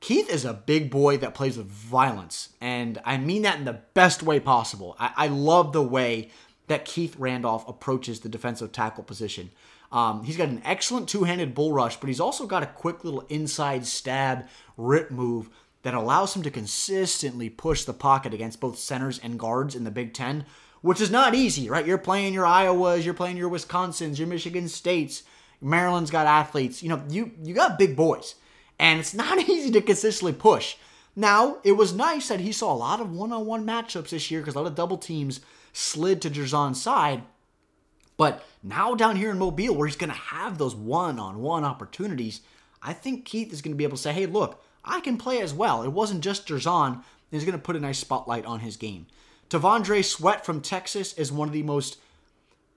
[0.00, 3.82] Keith is a big boy that plays with violence, and I mean that in the
[3.92, 4.96] best way possible.
[4.98, 6.30] I, I love the way
[6.68, 9.50] that Keith Randolph approaches the defensive tackle position.
[9.92, 13.04] Um, he's got an excellent two handed bull rush, but he's also got a quick
[13.04, 15.50] little inside stab rip move
[15.82, 19.90] that allows him to consistently push the pocket against both centers and guards in the
[19.90, 20.44] Big Ten,
[20.80, 21.86] which is not easy, right?
[21.86, 25.22] You're playing your Iowas, you're playing your Wisconsins, your Michigan States,
[25.62, 26.82] Maryland's got athletes.
[26.82, 28.34] You know, you you got big boys,
[28.78, 30.76] and it's not easy to consistently push.
[31.14, 34.30] Now, it was nice that he saw a lot of one on one matchups this
[34.30, 35.40] year because a lot of double teams
[35.72, 37.22] slid to Jer'Zhan's side.
[38.16, 41.64] But now down here in Mobile, where he's going to have those one on one
[41.64, 42.40] opportunities,
[42.82, 45.40] I think Keith is going to be able to say, hey, look, I can play
[45.40, 45.82] as well.
[45.82, 47.02] It wasn't just Jer'Zhan.
[47.30, 49.06] He's going to put a nice spotlight on his game.
[49.48, 51.98] T'Vondre Sweat from Texas is one of the most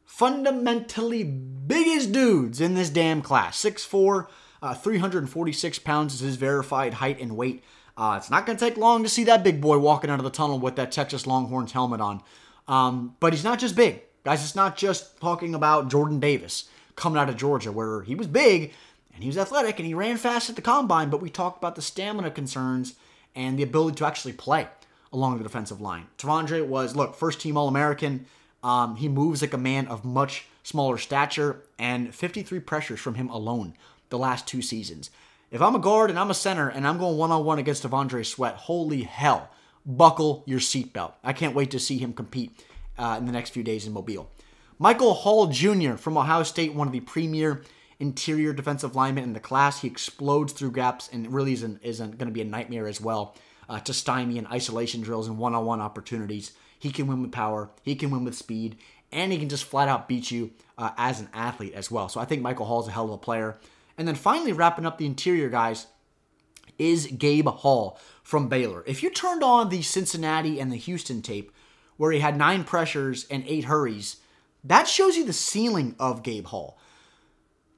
[0.06, 3.62] fundamentally biggest dudes in this damn class.
[3.62, 4.28] 6'4,
[4.62, 7.64] uh, 346 pounds is his verified height and weight.
[7.98, 10.26] Uh, it's not going to take long to see that big boy walking out of
[10.26, 12.22] the tunnel with that Texas Longhorns helmet on.
[12.68, 14.02] Um, but he's not just big.
[14.24, 18.28] Guys, it's not just talking about Jordan Davis coming out of Georgia, where he was
[18.28, 18.74] big
[19.16, 21.76] and he was athletic and he ran fast at the combine, but we talked about
[21.76, 22.96] the stamina concerns
[23.34, 24.68] and the ability to actually play
[25.12, 26.08] along the defensive line.
[26.18, 28.26] T'Vondre was, look, first team All American.
[28.62, 33.30] Um, he moves like a man of much smaller stature and 53 pressures from him
[33.30, 33.74] alone
[34.10, 35.10] the last two seasons.
[35.50, 37.84] If I'm a guard and I'm a center and I'm going one on one against
[37.84, 39.50] T'Vondre Sweat, holy hell,
[39.86, 41.14] buckle your seatbelt.
[41.24, 42.52] I can't wait to see him compete
[42.98, 44.30] uh, in the next few days in Mobile.
[44.78, 45.94] Michael Hall Jr.
[45.94, 47.62] from Ohio State, one of the premier
[48.00, 49.82] interior defensive lineman in the class.
[49.82, 53.36] He explodes through gaps and really isn't, isn't going to be a nightmare as well
[53.70, 56.52] uh, to stymie in isolation drills and one on one opportunities.
[56.78, 58.78] He can win with power, he can win with speed,
[59.12, 62.10] and he can just flat out beat you uh, as an athlete as well.
[62.10, 63.58] So I think Michael Hall is a hell of a player.
[63.98, 65.88] And then finally, wrapping up the interior guys
[66.78, 68.84] is Gabe Hall from Baylor.
[68.86, 71.52] If you turned on the Cincinnati and the Houston tape,
[71.98, 74.18] where he had nine pressures and eight hurries,
[74.64, 76.78] that shows you the ceiling of Gabe Hall.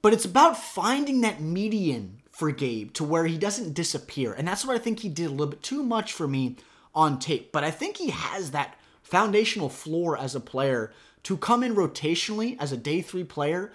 [0.01, 4.33] But it's about finding that median for Gabe to where he doesn't disappear.
[4.33, 6.57] And that's what I think he did a little bit too much for me
[6.93, 7.51] on tape.
[7.51, 10.91] But I think he has that foundational floor as a player
[11.23, 13.71] to come in rotationally as a day three player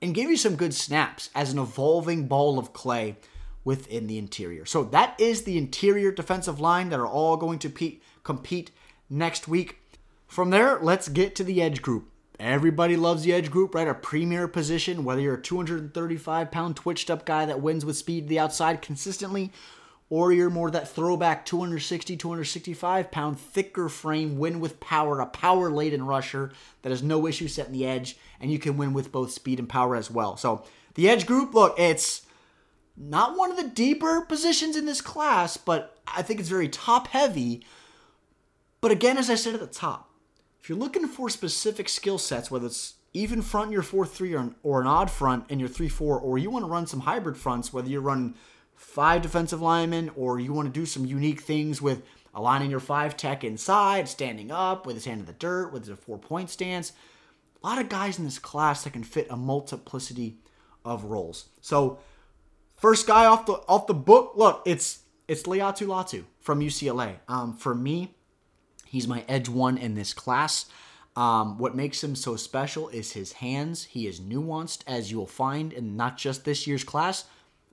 [0.00, 3.16] and give you some good snaps as an evolving ball of clay
[3.64, 4.64] within the interior.
[4.64, 8.70] So that is the interior defensive line that are all going to pe- compete
[9.10, 9.80] next week.
[10.26, 12.10] From there, let's get to the edge group.
[12.38, 13.88] Everybody loves the edge group, right?
[13.88, 18.24] A premier position, whether you're a 235 pound twitched up guy that wins with speed
[18.24, 19.52] to the outside consistently,
[20.10, 25.70] or you're more that throwback 260, 265 pound thicker frame, win with power, a power
[25.70, 29.32] laden rusher that has no issue setting the edge, and you can win with both
[29.32, 30.36] speed and power as well.
[30.36, 30.64] So
[30.94, 32.26] the edge group, look, it's
[32.96, 37.08] not one of the deeper positions in this class, but I think it's very top
[37.08, 37.64] heavy.
[38.80, 40.05] But again, as I said at the top,
[40.66, 44.34] if you're looking for specific skill sets, whether it's even front in your 4 3
[44.34, 46.98] or, or an odd front in your 3 4, or you want to run some
[46.98, 48.34] hybrid fronts, whether you're running
[48.74, 52.02] five defensive linemen or you want to do some unique things with
[52.34, 55.94] aligning your five tech inside, standing up with his hand in the dirt, with a
[55.94, 56.92] four point stance.
[57.62, 60.38] A lot of guys in this class that can fit a multiplicity
[60.84, 61.48] of roles.
[61.60, 62.00] So,
[62.74, 67.18] first guy off the off the book, look, it's it's Laiatu Latu from UCLA.
[67.28, 68.15] Um, for me,
[68.96, 70.64] He's my edge one in this class.
[71.16, 73.84] Um, what makes him so special is his hands.
[73.84, 77.26] He is nuanced, as you'll find in not just this year's class,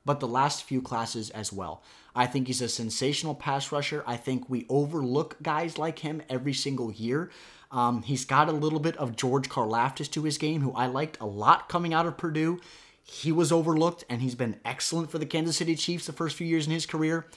[0.03, 1.81] but the last few classes as well.
[2.13, 4.03] I think he's a sensational pass rusher.
[4.05, 7.31] I think we overlook guys like him every single year.
[7.71, 11.21] Um, he's got a little bit of George Karlaftis to his game, who I liked
[11.21, 12.59] a lot coming out of Purdue.
[13.01, 16.47] He was overlooked, and he's been excellent for the Kansas City Chiefs the first few
[16.47, 17.27] years in his career.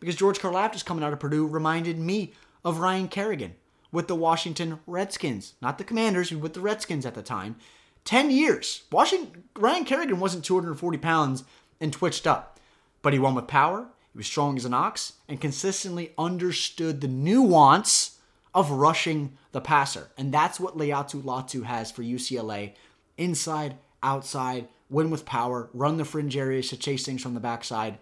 [0.00, 2.32] Because George Karlaftis coming out of Purdue reminded me
[2.64, 3.54] of Ryan Kerrigan
[3.92, 7.56] with the Washington Redskins, not the Commanders, with the Redskins at the time.
[8.04, 8.82] 10 years.
[8.90, 11.44] Washington Ryan Kerrigan wasn't 240 pounds
[11.80, 12.58] and twitched up,
[13.02, 13.86] but he won with power.
[14.12, 18.18] He was strong as an ox and consistently understood the nuance
[18.54, 20.10] of rushing the passer.
[20.16, 22.74] And that's what Laiatu Latu has for UCLA
[23.16, 27.98] inside, outside, win with power, run the fringe areas to chase things from the backside.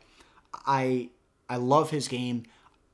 [0.66, 1.10] I
[1.48, 2.44] I love his game.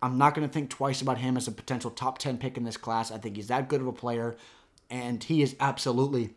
[0.01, 2.64] I'm not going to think twice about him as a potential top 10 pick in
[2.64, 3.11] this class.
[3.11, 4.36] I think he's that good of a player,
[4.90, 6.30] and he is absolutely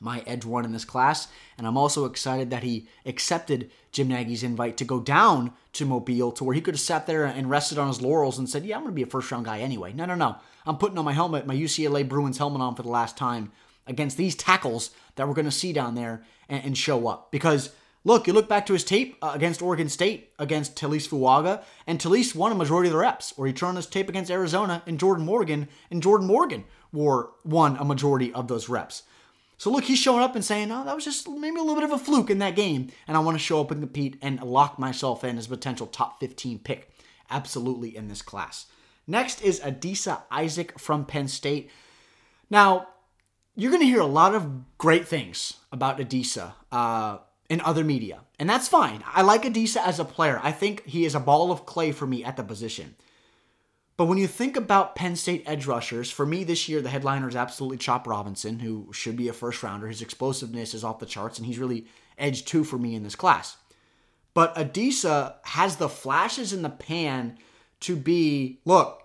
[0.00, 1.28] my edge one in this class.
[1.56, 6.32] And I'm also excited that he accepted Jim Nagy's invite to go down to Mobile
[6.32, 8.76] to where he could have sat there and rested on his laurels and said, Yeah,
[8.76, 9.92] I'm going to be a first round guy anyway.
[9.92, 10.36] No, no, no.
[10.66, 13.52] I'm putting on my helmet, my UCLA Bruins helmet on for the last time
[13.86, 17.30] against these tackles that we're going to see down there and, and show up.
[17.30, 17.70] Because
[18.06, 21.98] look, you look back to his tape uh, against Oregon State against Taliese Fuaga, and
[21.98, 23.34] Taliese won a majority of the reps.
[23.36, 27.76] Or he turned his tape against Arizona and Jordan Morgan, and Jordan Morgan wore, won
[27.76, 29.02] a majority of those reps.
[29.58, 31.84] So look, he's showing up and saying, "Oh, that was just maybe a little bit
[31.84, 34.40] of a fluke in that game," and I want to show up and compete and
[34.42, 36.90] lock myself in as a potential top 15 pick,
[37.30, 38.66] absolutely in this class.
[39.06, 41.70] Next is Adisa Isaac from Penn State.
[42.50, 42.88] Now,
[43.54, 48.20] you're going to hear a lot of great things about Adisa uh, in other media,
[48.38, 49.04] and that's fine.
[49.06, 50.40] I like Adisa as a player.
[50.42, 52.96] I think he is a ball of clay for me at the position.
[53.96, 57.28] But when you think about Penn State edge rushers, for me this year, the headliner
[57.28, 59.88] is absolutely Chop Robinson, who should be a first rounder.
[59.88, 61.86] His explosiveness is off the charts, and he's really
[62.18, 63.56] edge two for me in this class.
[64.34, 67.38] But Adisa has the flashes in the pan
[67.80, 69.02] to be, look,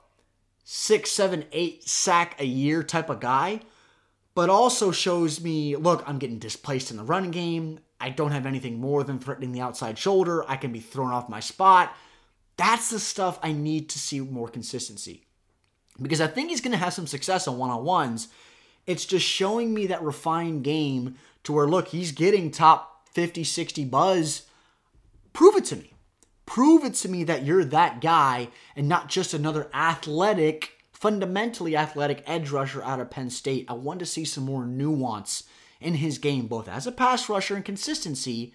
[0.65, 3.61] six, seven, eight sack a year type of guy,
[4.35, 7.79] but also shows me, look, I'm getting displaced in the running game.
[8.01, 10.43] I don't have anything more than threatening the outside shoulder.
[10.49, 11.95] I can be thrown off my spot.
[12.57, 15.23] That's the stuff I need to see more consistency.
[16.01, 18.27] Because I think he's going to have some success on one on ones.
[18.87, 23.85] It's just showing me that refined game to where, look, he's getting top 50, 60
[23.85, 24.43] buzz.
[25.33, 25.93] Prove it to me.
[26.45, 32.23] Prove it to me that you're that guy and not just another athletic, fundamentally athletic
[32.25, 33.65] edge rusher out of Penn State.
[33.69, 35.43] I want to see some more nuance
[35.81, 38.53] in his game, both as a pass rusher and consistency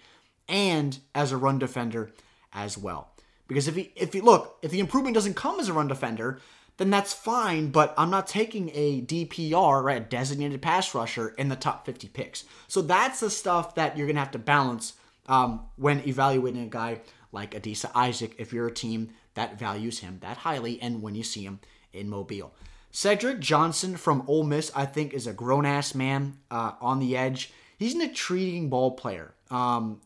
[0.48, 2.12] and as a run defender
[2.52, 3.10] as well.
[3.48, 6.40] Because if he if he look, if the improvement doesn't come as a run defender,
[6.78, 11.48] then that's fine, but I'm not taking a DPR, right, a designated pass rusher in
[11.48, 12.44] the top 50 picks.
[12.68, 14.92] So that's the stuff that you're going to have to balance
[15.26, 17.00] um, when evaluating a guy
[17.32, 21.22] like Adisa Isaac if you're a team that values him that highly and when you
[21.22, 21.60] see him
[21.92, 22.52] in Mobile.
[22.90, 27.16] Cedric Johnson from Ole Miss, I think, is a grown ass man uh, on the
[27.16, 27.52] edge.
[27.78, 29.34] He's an intriguing ball player.
[29.50, 30.00] Um,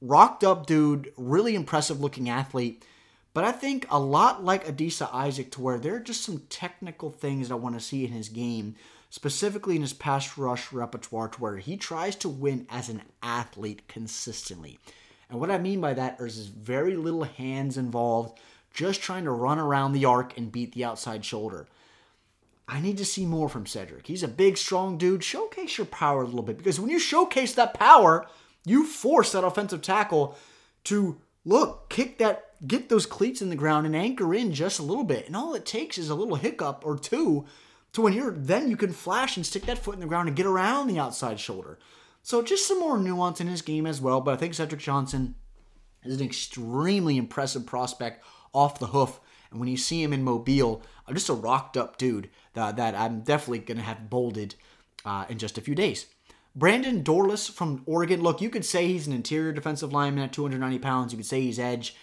[0.00, 2.84] rocked up dude, really impressive looking athlete.
[3.32, 7.10] But I think a lot like Adisa Isaac, to where there are just some technical
[7.10, 8.74] things that I want to see in his game,
[9.08, 13.86] specifically in his pass rush repertoire, to where he tries to win as an athlete
[13.86, 14.78] consistently.
[15.28, 18.40] And what I mean by that is very little hands involved,
[18.74, 21.68] just trying to run around the arc and beat the outside shoulder.
[22.70, 24.06] I need to see more from Cedric.
[24.06, 25.24] He's a big, strong dude.
[25.24, 28.28] Showcase your power a little bit because when you showcase that power,
[28.64, 30.38] you force that offensive tackle
[30.84, 34.84] to look, kick that, get those cleats in the ground and anchor in just a
[34.84, 35.26] little bit.
[35.26, 37.44] And all it takes is a little hiccup or two
[37.92, 40.36] to when you're then you can flash and stick that foot in the ground and
[40.36, 41.76] get around the outside shoulder.
[42.22, 44.20] So just some more nuance in his game as well.
[44.20, 45.34] But I think Cedric Johnson
[46.04, 49.18] is an extremely impressive prospect off the hoof.
[49.50, 50.82] And when you see him in Mobile,
[51.14, 54.54] just a rocked up dude that, that I'm definitely going to have bolded
[55.04, 56.06] uh, in just a few days.
[56.54, 58.22] Brandon Dorlus from Oregon.
[58.22, 61.12] Look, you could say he's an interior defensive lineman at 290 pounds.
[61.12, 61.94] You could say he's edge.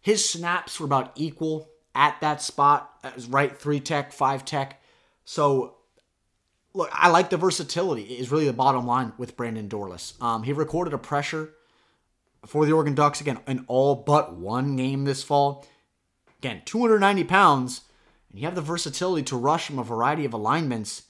[0.00, 4.80] His snaps were about equal at that spot as right three tech, five tech.
[5.24, 5.76] So,
[6.72, 8.02] look, I like the versatility.
[8.02, 10.20] Is really the bottom line with Brandon Dorlus.
[10.22, 11.50] Um, he recorded a pressure
[12.46, 15.66] for the Oregon Ducks again in all but one game this fall.
[16.38, 17.82] Again, 290 pounds,
[18.30, 21.02] and you have the versatility to rush from a variety of alignments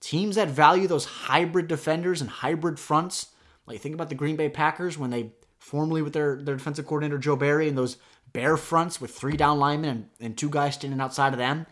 [0.00, 3.28] Teams that value those hybrid defenders and hybrid fronts,
[3.66, 7.18] like think about the Green Bay Packers when they formerly with their, their defensive coordinator
[7.18, 7.96] Joe Barry and those
[8.32, 11.66] bear fronts with three down linemen and, and two guys standing outside of them.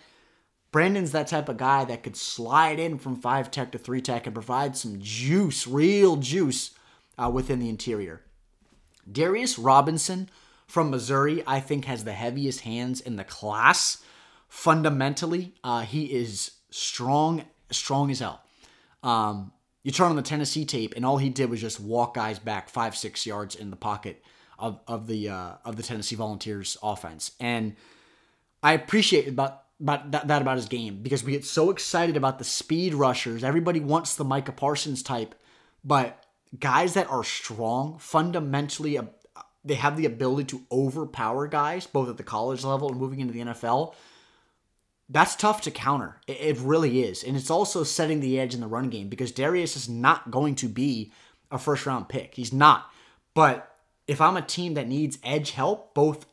[0.73, 4.27] Brandon's that type of guy that could slide in from five tech to three tech
[4.27, 6.73] and provide some juice, real juice
[7.17, 8.23] uh, within the interior.
[9.11, 10.29] Darius Robinson
[10.67, 14.03] from Missouri, I think, has the heaviest hands in the class.
[14.49, 18.43] Fundamentally, uh, he is strong, strong as hell.
[19.03, 22.39] Um, you turn on the Tennessee tape, and all he did was just walk guys
[22.39, 24.23] back five, six yards in the pocket
[24.59, 27.33] of, of the uh, of the Tennessee Volunteers offense.
[27.39, 27.77] And
[28.63, 32.39] I appreciate about about that, that about his game because we get so excited about
[32.39, 33.45] the speed rushers.
[33.45, 35.35] Everybody wants the Micah Parsons type,
[35.85, 36.25] but
[36.59, 39.05] guys that are strong, fundamentally, uh,
[39.65, 43.33] they have the ability to overpower guys both at the college level and moving into
[43.33, 43.95] the NFL.
[45.09, 46.21] That's tough to counter.
[46.27, 49.77] It, really is, and it's also setting the edge in the run game because Darius
[49.77, 51.13] is not going to be
[51.51, 52.35] a first round pick.
[52.35, 52.91] He's not.
[53.35, 53.73] But
[54.09, 56.27] if I'm a team that needs edge help, both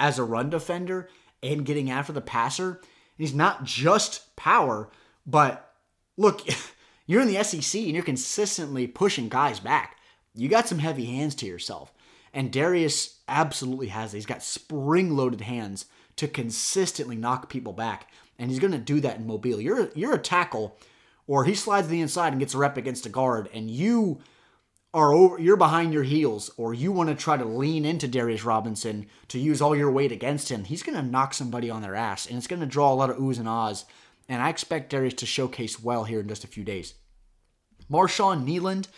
[0.00, 1.08] as a run defender
[1.42, 2.80] and getting after the passer.
[3.16, 4.88] He's not just power,
[5.26, 5.74] but
[6.16, 6.40] look,
[7.06, 9.98] you're in the SEC and you're consistently pushing guys back.
[10.34, 11.92] You got some heavy hands to yourself.
[12.32, 14.12] And Darius absolutely has.
[14.12, 15.86] He's got spring loaded hands
[16.20, 18.10] to consistently knock people back.
[18.38, 19.58] And he's going to do that in Mobile.
[19.58, 20.76] You're, you're a tackle,
[21.26, 24.20] or he slides to the inside and gets a rep against a guard, and you
[24.92, 28.44] are over, you're behind your heels, or you want to try to lean into Darius
[28.44, 31.94] Robinson to use all your weight against him, he's going to knock somebody on their
[31.94, 33.86] ass, and it's going to draw a lot of oohs and ahs.
[34.28, 36.94] And I expect Darius to showcase well here in just a few days.
[37.90, 38.88] Marshawn Kneeland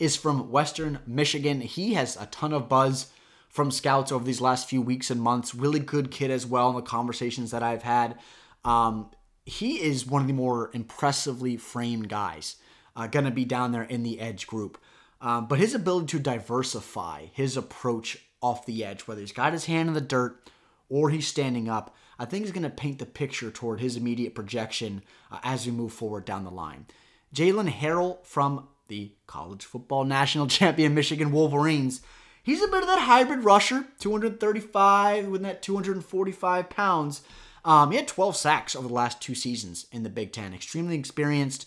[0.00, 1.60] is from Western Michigan.
[1.60, 3.06] He has a ton of buzz
[3.52, 5.54] from scouts over these last few weeks and months.
[5.54, 8.18] Really good kid as well in the conversations that I've had.
[8.64, 9.10] Um,
[9.44, 12.56] he is one of the more impressively framed guys.
[12.96, 14.78] Uh, going to be down there in the edge group.
[15.20, 19.66] Um, but his ability to diversify his approach off the edge, whether he's got his
[19.66, 20.50] hand in the dirt
[20.88, 24.34] or he's standing up, I think is going to paint the picture toward his immediate
[24.34, 26.86] projection uh, as we move forward down the line.
[27.34, 32.00] Jaylen Harrell from the college football national champion Michigan Wolverines.
[32.42, 37.22] He's a bit of that hybrid rusher, 235 with that 245 pounds.
[37.64, 40.52] Um, he had 12 sacks over the last two seasons in the Big Ten.
[40.52, 41.66] Extremely experienced.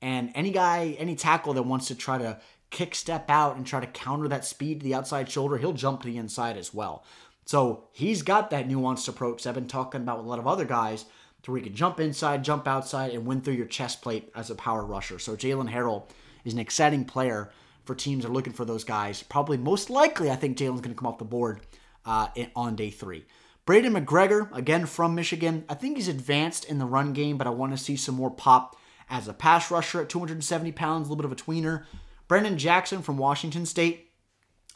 [0.00, 2.40] And any guy, any tackle that wants to try to
[2.70, 6.00] kick step out and try to counter that speed to the outside shoulder, he'll jump
[6.02, 7.04] to the inside as well.
[7.44, 10.64] So he's got that nuanced approach I've been talking about with a lot of other
[10.64, 11.04] guys
[11.42, 14.50] to where he can jump inside, jump outside, and win through your chest plate as
[14.50, 15.18] a power rusher.
[15.18, 16.08] So Jaylen Harrell
[16.44, 17.50] is an exciting player
[17.86, 19.22] for teams that are looking for those guys.
[19.22, 21.60] Probably most likely, I think Jaylen's going to come off the board
[22.04, 23.24] uh, on day three.
[23.66, 25.64] Braiden McGregor, again from Michigan.
[25.68, 28.30] I think he's advanced in the run game, but I want to see some more
[28.30, 28.76] pop
[29.10, 31.84] as a pass rusher at 270 pounds, a little bit of a tweener.
[32.28, 34.10] Brennan Jackson from Washington State.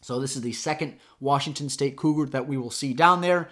[0.02, 3.48] So this is the second Washington State Cougar that we will see down there.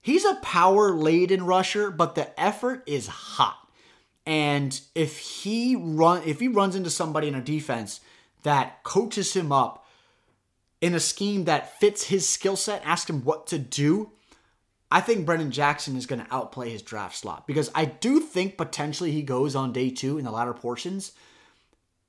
[0.00, 3.56] He's a power laden rusher, but the effort is hot.
[4.24, 8.00] And if he run if he runs into somebody in a defense
[8.42, 9.86] that coaches him up
[10.80, 14.10] in a scheme that fits his skill set, ask him what to do,
[14.90, 18.56] I think Brennan Jackson is going to outplay his draft slot because I do think
[18.56, 21.12] potentially he goes on day two in the latter portions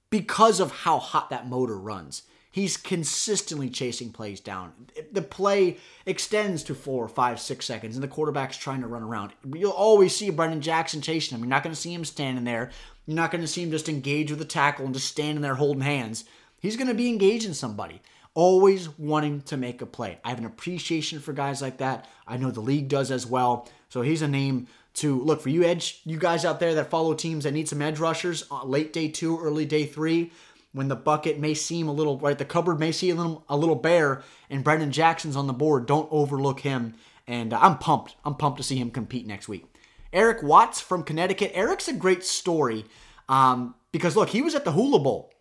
[0.09, 2.23] because of how hot that motor runs.
[2.53, 4.73] He's consistently chasing plays down.
[5.11, 9.31] The play extends to four, five, six seconds, and the quarterback's trying to run around.
[9.55, 11.43] You'll always see Brennan Jackson chasing him.
[11.43, 12.71] You're not going to see him standing there.
[13.05, 15.55] You're not going to see him just engage with a tackle and just standing there
[15.55, 16.25] holding hands.
[16.59, 18.01] He's going to be engaging somebody,
[18.33, 20.19] always wanting to make a play.
[20.23, 22.07] I have an appreciation for guys like that.
[22.27, 23.67] I know the league does as well.
[23.89, 27.13] So he's a name to look for you edge you guys out there that follow
[27.13, 30.31] teams that need some edge rushers uh, late day two early day three
[30.73, 33.57] when the bucket may seem a little right the cupboard may seem a little a
[33.57, 36.93] little bare and Brennan Jackson's on the board don't overlook him
[37.25, 39.65] and I'm pumped I'm pumped to see him compete next week
[40.13, 42.85] Eric Watts from Connecticut Eric's a great story
[43.29, 45.33] um, because look he was at the Hula Bowl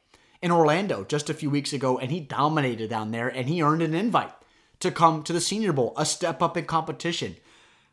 [0.43, 3.83] in Orlando just a few weeks ago and he dominated down there and he earned
[3.83, 4.33] an invite
[4.81, 7.37] to come to the Senior Bowl a step up in competition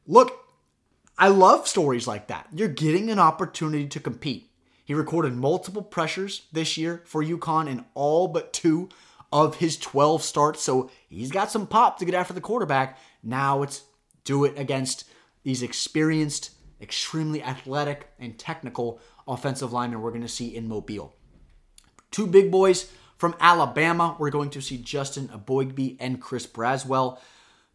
[0.06, 0.44] look
[1.20, 2.48] I love stories like that.
[2.54, 4.52] You're getting an opportunity to compete.
[4.86, 8.90] He recorded multiple pressures this year for UConn in all but two
[9.34, 10.62] of his 12 starts.
[10.62, 13.00] So he's got some pop to get after the quarterback.
[13.24, 13.82] Now it's
[14.24, 15.06] do it against
[15.44, 16.52] these experienced,
[16.82, 21.16] extremely athletic, and technical offensive linemen we're going to see in Mobile.
[22.12, 24.16] Two big boys from Alabama.
[24.20, 27.20] We're going to see Justin Eboigbe and Chris Braswell.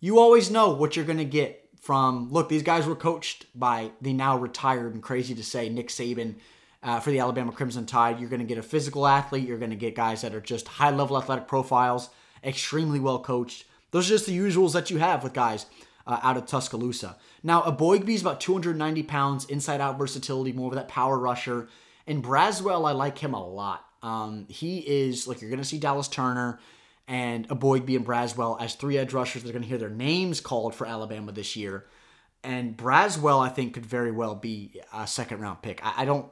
[0.00, 3.90] You always know what you're going to get from look, these guys were coached by
[4.00, 6.36] the now retired and crazy to say Nick Saban
[6.82, 8.20] uh, for the Alabama Crimson Tide.
[8.20, 9.46] You're going to get a physical athlete.
[9.46, 12.11] You're going to get guys that are just high level athletic profiles,
[12.44, 13.64] extremely well coached.
[13.90, 15.66] Those are just the usuals that you have with guys
[16.07, 17.16] uh, out of Tuscaloosa.
[17.42, 21.68] Now, Eboigbe is about 290 pounds, inside out versatility, more of that power rusher.
[22.07, 23.84] And Braswell, I like him a lot.
[24.03, 26.59] Um, he is, like, you're going to see Dallas Turner
[27.07, 29.42] and Eboigbe and Braswell as three edge rushers.
[29.42, 31.86] They're going to hear their names called for Alabama this year.
[32.44, 35.84] And Braswell, I think, could very well be a second round pick.
[35.84, 36.26] I, I don't.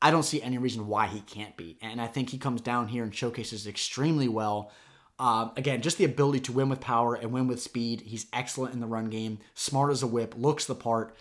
[0.00, 1.76] I don't see any reason why he can't be.
[1.82, 4.70] And I think he comes down here and showcases extremely well.
[5.18, 8.02] Um, again, just the ability to win with power and win with speed.
[8.02, 11.16] He's excellent in the run game, smart as a whip, looks the part.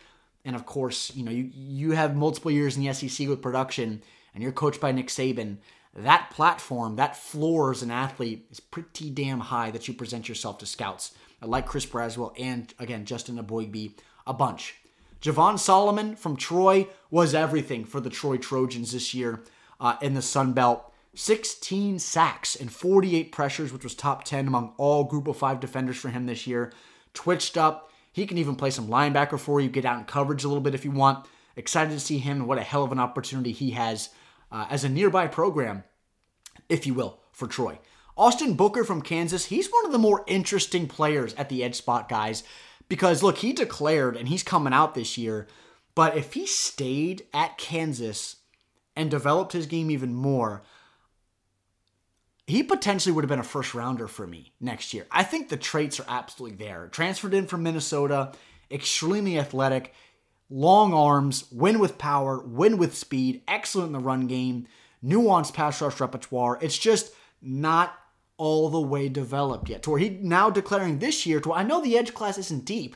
[0.45, 4.03] And of course, you know, you, you have multiple years in the SEC with production
[4.33, 5.57] and you're coached by Nick Saban.
[5.95, 10.59] That platform, that floor as an athlete is pretty damn high that you present yourself
[10.59, 11.15] to scouts.
[11.41, 13.93] I like Chris Braswell and, again, Justin Eboigbe
[14.27, 14.75] a bunch.
[15.21, 19.43] Javon Solomon from Troy was everything for the Troy Trojans this year
[19.79, 20.93] uh, in the Sun Belt.
[21.17, 25.97] 16 sacks and 48 pressures, which was top 10 among all group of five defenders
[25.97, 26.71] for him this year.
[27.15, 27.91] Twitched up.
[28.13, 30.75] He can even play some linebacker for you, get out in coverage a little bit
[30.75, 31.25] if you want.
[31.55, 34.09] Excited to see him and what a hell of an opportunity he has
[34.51, 35.83] uh, as a nearby program,
[36.69, 37.79] if you will, for Troy.
[38.15, 42.09] Austin Booker from Kansas, he's one of the more interesting players at the edge spot,
[42.09, 42.43] guys.
[42.89, 45.47] Because look, he declared and he's coming out this year,
[45.95, 48.35] but if he stayed at Kansas
[48.95, 50.61] and developed his game even more,
[52.47, 55.05] he potentially would have been a first rounder for me next year.
[55.11, 56.87] I think the traits are absolutely there.
[56.87, 58.31] Transferred in from Minnesota,
[58.71, 59.93] extremely athletic,
[60.49, 64.65] long arms, win with power, win with speed, excellent in the run game,
[65.03, 66.57] nuanced pass rush repertoire.
[66.61, 67.93] It's just not
[68.37, 69.83] all the way developed yet.
[69.83, 72.95] To where he now declaring this year, to I know the edge class isn't deep,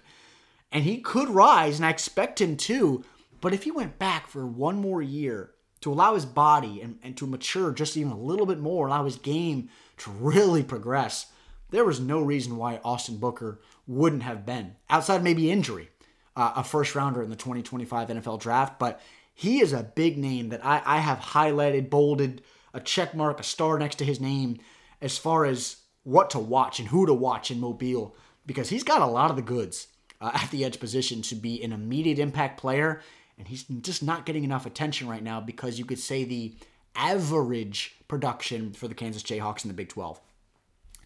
[0.71, 3.03] and he could rise, and I expect him to.
[3.41, 7.17] But if he went back for one more year to allow his body and, and
[7.17, 11.27] to mature just even a little bit more, allow his game to really progress,
[11.71, 15.89] there was no reason why Austin Booker wouldn't have been, outside maybe injury,
[16.35, 18.77] uh, a first rounder in the 2025 NFL draft.
[18.77, 19.01] But
[19.33, 23.43] he is a big name that I, I have highlighted, bolded, a check mark, a
[23.43, 24.59] star next to his name
[25.01, 28.15] as far as what to watch and who to watch in Mobile
[28.45, 29.87] because he's got a lot of the goods
[30.19, 33.01] uh, at the edge position to be an immediate impact player,
[33.41, 36.53] and he's just not getting enough attention right now because you could say the
[36.95, 40.21] average production for the Kansas Jayhawks in the Big 12.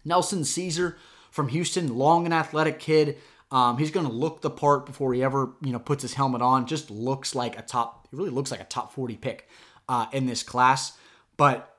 [0.04, 0.96] Nelson Ceaser
[1.30, 3.16] from Houston, long and athletic kid.
[3.50, 6.42] Um, he's going to look the part before he ever, you know, puts his helmet
[6.42, 6.66] on.
[6.66, 8.06] Just looks like a top.
[8.12, 9.48] Really looks like a top 40 pick
[9.88, 10.92] uh, in this class.
[11.38, 11.74] But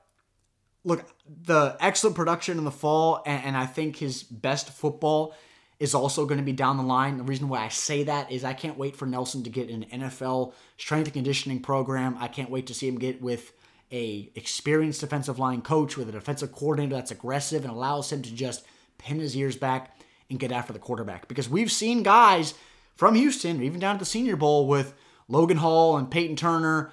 [0.84, 1.06] look,
[1.44, 5.36] the excellent production in the fall, and, and I think his best football
[5.80, 7.18] is also going to be down the line.
[7.18, 9.86] The reason why I say that is I can't wait for Nelson to get an
[9.92, 12.18] NFL strength and conditioning program.
[12.20, 13.54] I can't wait to see him get with
[13.92, 18.34] a experienced defensive line coach with a defensive coordinator that's aggressive and allows him to
[18.34, 18.66] just
[18.98, 19.98] pin his ears back
[20.30, 21.28] and get after the quarterback.
[21.28, 22.54] Because we've seen guys
[22.96, 24.94] from Houston, even down at the Senior Bowl with
[25.28, 26.92] Logan Hall and Payton Turner.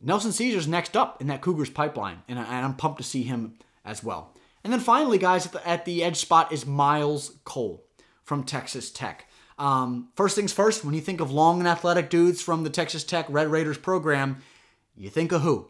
[0.00, 3.56] Nelson Ceaser's next up in that Cougars pipeline, and, I, am pumped to see him
[3.84, 4.34] as well.
[4.64, 7.84] And then finally, guys, at the, at the edge spot is Myles Cole
[8.30, 9.26] from Texas Tech.
[9.58, 13.02] Um, first things first, when you think of long and athletic dudes from the Texas
[13.02, 14.40] Tech Red Raiders program,
[14.96, 15.66] you think of who?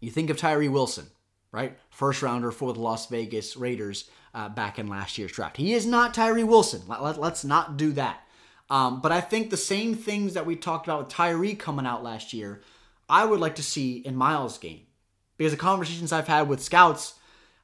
[0.00, 1.06] You think of Tyree Wilson,
[1.52, 1.78] right?
[1.88, 5.56] First rounder for the Las Vegas Raiders uh, back in last year's draft.
[5.56, 6.82] He is not Tyree Wilson.
[6.88, 8.26] Let, us let, not do that.
[8.68, 12.02] Um, but I think the same things that we talked about with Tyree coming out
[12.02, 12.60] last year,
[13.08, 14.80] I would like to see in Myles' game.
[15.36, 17.19] Because the conversations I've had with scouts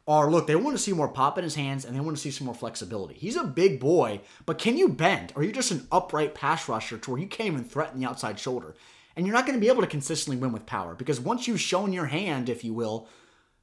[0.07, 2.23] are look, they want to see more pop in his hands and they want to
[2.23, 3.15] see some more flexibility.
[3.15, 5.33] He's a big boy, but can you bend?
[5.35, 8.39] Are you just an upright pass rusher to where you can't even threaten the outside
[8.39, 8.75] shoulder?
[9.17, 11.61] And you're not going to be able to consistently win with power because once you've
[11.61, 13.09] shown your hand, if you will,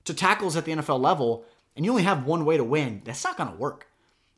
[0.03, 3.23] to tackles at the NFL level, and you only have one way to win, that's
[3.23, 3.87] not going to work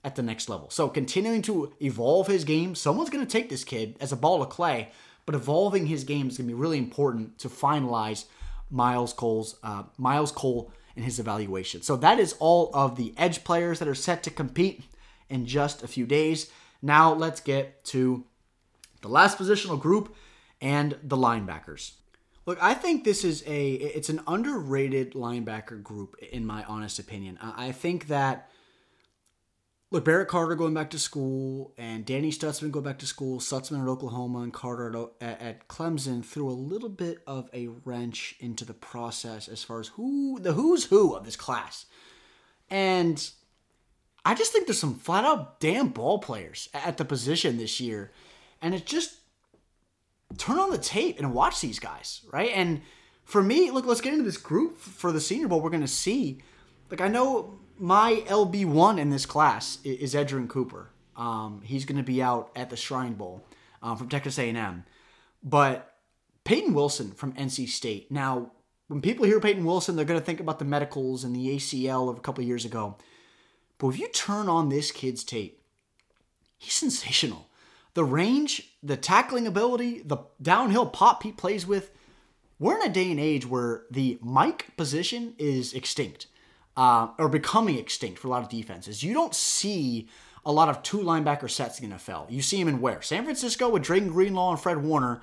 [0.03, 0.69] at the next level.
[0.69, 4.43] So continuing to evolve his game, someone's going to take this kid as a ball
[4.43, 4.89] of clay,
[5.25, 8.25] but evolving his game is going to be really important to finalize
[8.69, 11.81] Myles Cole's uh, Myles Cole in his evaluation.
[11.81, 14.83] So that is all of the edge players that are set to compete
[15.29, 16.49] in just a few days.
[16.81, 18.25] Now let's get to
[19.01, 20.15] the last positional group
[20.61, 21.93] and the linebackers.
[22.45, 27.39] Look, I think this is a it's an underrated linebacker group in my honest opinion.
[27.41, 28.51] I think that
[29.95, 33.81] look, Barrett Carter going back to school and Danny Stutsman going back to school, Stutsman
[33.81, 38.65] at Oklahoma and Carter at, at, Clemson threw a little bit of a wrench into
[38.65, 41.85] the process as far as who the who's who of this class.
[42.69, 43.25] And
[44.25, 48.11] I just think there's some flat out damn ball players at the position this year.
[48.61, 49.15] And it just
[50.37, 52.51] turn on the tape and watch these guys, right?
[52.53, 52.81] And
[53.23, 55.61] for me, look, let's get into this group for the Senior Bowl.
[55.61, 56.41] We're going to see.
[56.91, 60.89] Like, I know my LB1 in this class is Edgerrin Cooper.
[61.15, 63.45] Um, he's going to be out at the Shrine Bowl
[63.81, 64.83] um, from Texas A&M.
[65.43, 65.93] But
[66.43, 68.11] Payton Wilson from NC State.
[68.11, 68.51] Now,
[68.87, 72.09] when people hear Payton Wilson, they're going to think about the medicals and the ACL
[72.09, 72.97] of a couple of years ago.
[73.77, 75.61] But if you turn on this kid's tape,
[76.57, 77.49] he's sensational.
[77.93, 81.91] The range, the tackling ability, the downhill pop he plays with.
[82.59, 86.27] We're in a day and age where the Mike position is extinct
[86.77, 89.03] uh, or becoming extinct for a lot of defenses.
[89.03, 90.07] You don't see
[90.45, 92.29] a lot of two linebacker sets in the NFL.
[92.29, 93.01] You see them in where?
[93.01, 95.21] San Francisco with Drayden Greenlaw and Fred Warner,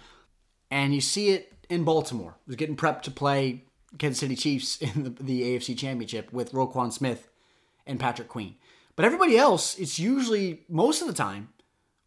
[0.70, 3.64] and you see it in Baltimore, who's getting prepped to play
[3.98, 7.28] Kansas City Chiefs in the, the AFC Championship with Roquan Smith
[7.86, 8.57] and Patrick Queen.
[8.96, 11.48] But everybody else, it's usually most of the time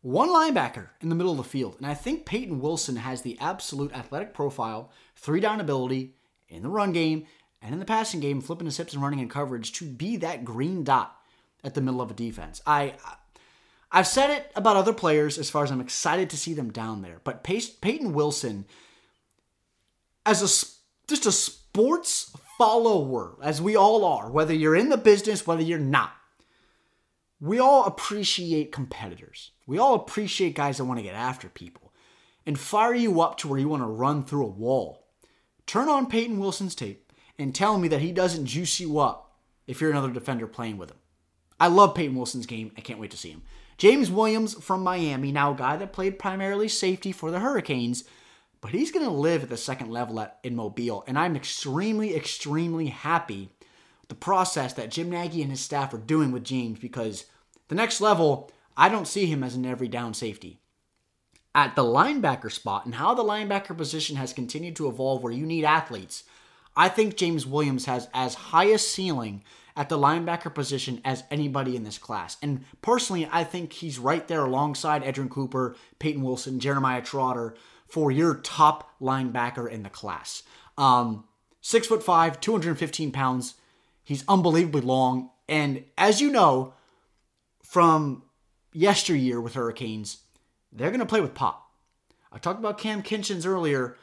[0.02, 1.76] one linebacker in the middle of the field.
[1.78, 6.14] And I think Payton Wilson has the absolute athletic profile, three down ability
[6.48, 7.26] in the run game
[7.62, 10.46] and in the passing game, flipping his hips and running in coverage to be that
[10.46, 11.16] green dot
[11.64, 12.62] at the middle of a defense.
[12.66, 12.96] I
[13.92, 17.02] I've said it about other players as far as I'm excited to see them down
[17.02, 18.66] there, but Payton Wilson
[20.26, 20.48] as a
[21.08, 25.78] just a sports follower, as we all are, whether you're in the business, whether you're
[25.78, 26.14] not,
[27.40, 29.52] we all appreciate competitors.
[29.68, 31.94] We all appreciate guys that want to get after people
[32.46, 35.08] and fire you up to where you want to run through a wall.
[35.66, 37.05] Turn on Payton Wilson's tape
[37.38, 39.36] and tell me that he doesn't juice you up
[39.68, 40.98] if you're another defender playing with him.
[41.60, 42.72] I love Payton Wilson's game.
[42.78, 43.44] I can't wait to see him.
[43.78, 48.06] James Williams from Miami, now a guy that played primarily safety for the Hurricanes,
[48.62, 51.04] but he's going to live at the second level at, in Mobile.
[51.08, 53.50] And I'm extremely, extremely happy
[54.02, 57.26] with the process that Jim Nagy and his staff are doing with James because
[57.68, 60.62] the next level, I don't see him as an every down safety.
[61.54, 65.46] At the linebacker spot and how the linebacker position has continued to evolve where you
[65.46, 66.24] need athletes,
[66.76, 69.44] I think James Williams has as high a ceiling
[69.78, 72.38] at the linebacker position as anybody in this class.
[72.42, 77.56] And personally, I think he's right there alongside Edgerrin Cooper, Payton Wilson, Jeremiah Trotter
[77.88, 80.44] for your top linebacker in the class.
[80.78, 81.26] Um,
[81.62, 83.56] six foot five, 215 pounds.
[84.04, 85.30] He's unbelievably long.
[85.48, 86.74] And as you know
[87.64, 88.24] from
[88.72, 90.20] yesteryear with Hurricanes,
[90.72, 91.72] they're going to play with pop.
[92.32, 93.98] I talked about Cam Kinchens earlier,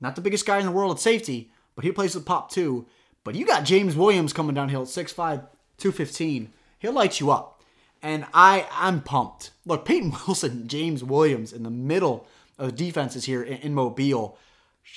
[0.00, 2.86] not the biggest guy in the world at safety, but he plays with pop too.
[3.24, 5.14] But you got James Williams coming downhill at 6'5,
[5.78, 6.52] 215.
[6.78, 7.62] He'll light you up.
[8.02, 9.50] And I, I'm pumped.
[9.66, 12.26] Look, Payton Wilson, James Williams in the middle
[12.58, 14.38] of defenses here in, in Mobile.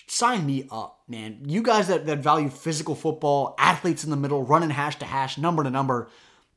[0.07, 1.39] Sign me up, man.
[1.45, 5.37] You guys that, that value physical football, athletes in the middle, running hash to hash,
[5.37, 6.09] number to number,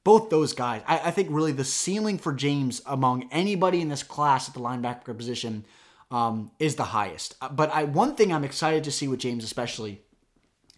[0.05, 0.83] both those guys.
[0.87, 4.61] I, I think really the ceiling for James among anybody in this class at the
[4.61, 5.65] linebacker position
[6.13, 7.35] um, is the highest.
[7.51, 10.03] But I, one thing I'm excited to see with James, especially,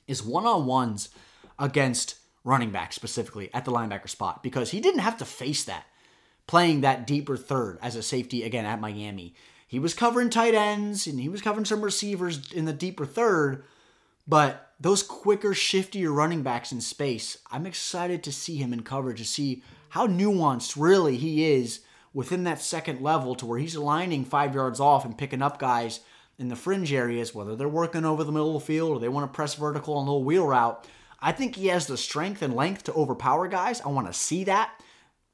[0.08, 1.10] is one on ones
[1.58, 5.84] against running back specifically at the linebacker spot because he didn't have to face that
[6.48, 9.34] playing that deeper third as a safety again at Miami.
[9.68, 13.64] He was covering tight ends and he was covering some receivers in the deeper third,
[14.26, 19.18] but those quicker, shiftier running backs in space, I'm excited to see him in coverage
[19.18, 21.80] to see how nuanced really he is
[22.14, 26.00] within that second level to where he's aligning five yards off and picking up guys
[26.38, 29.08] in the fringe areas, whether they're working over the middle of the field or they
[29.08, 30.86] want to press vertical on a little wheel route.
[31.20, 33.80] I think he has the strength and length to overpower guys.
[33.80, 34.70] I want to see that.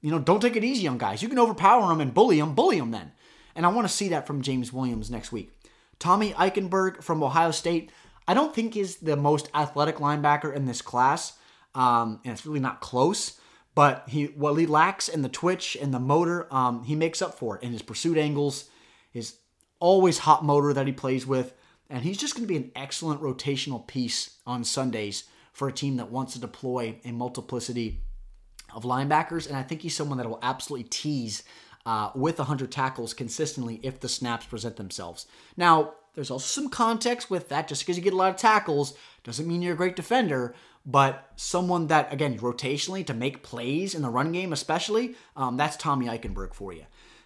[0.01, 1.23] You know, don't take it easy on guys.
[1.23, 3.13] You can overpower them and bully them, bully them then.
[3.55, 5.51] And I want to see that from James Williams next week.
[5.99, 7.91] Tommy Eichenberg from Ohio State,
[8.27, 11.35] I don't think is the most athletic linebacker in this class,
[11.75, 13.39] um, and it's really not close.
[13.75, 17.39] But he what he lacks in the twitch and the motor, um, he makes up
[17.39, 18.69] for it in his pursuit angles,
[19.11, 19.37] his
[19.81, 21.55] always hot motor that he plays with,
[21.91, 25.97] and he's just going to be an excellent rotational piece on Sundays for a team
[25.97, 28.01] that wants to deploy a multiplicity
[28.75, 29.47] of linebackers.
[29.47, 31.45] And I think he's someone that will absolutely tease
[31.87, 35.27] uh, with 100 tackles consistently if the snaps present themselves.
[35.57, 37.69] Now, there's also some context with that.
[37.69, 40.55] Just because you get a lot of tackles doesn't mean you're a great defender.
[40.87, 45.77] But someone that, again, rotationally to make plays in the run game, especially, um, that's
[45.77, 46.85] Tommy Eichenberg for you.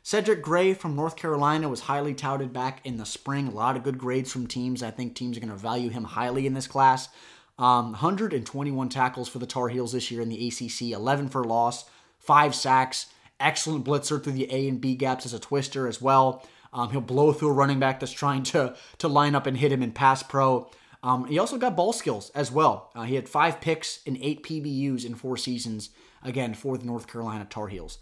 [0.09, 3.47] Cedric Gray from North Carolina was highly touted back in the spring.
[3.47, 4.83] A lot of good grades from teams.
[4.83, 7.11] I think teams are going to value him highly in this class.
[7.59, 11.85] Um, 121 tackles for the Tar Heels this year in the ACC, 11 for loss,
[12.19, 13.09] five sacks.
[13.39, 16.43] Excellent blitzer through the A and B gaps as a twister as well.
[16.73, 19.73] Um, he'll blow through a running back that's trying to to line up and hit
[19.73, 20.71] him in pass pro.
[21.03, 22.93] Um, he also got ball skills as well.
[22.95, 25.91] Uh, he had five picks and eight PBUs in four seasons,
[26.23, 27.99] again, for the North Carolina Tar Heels.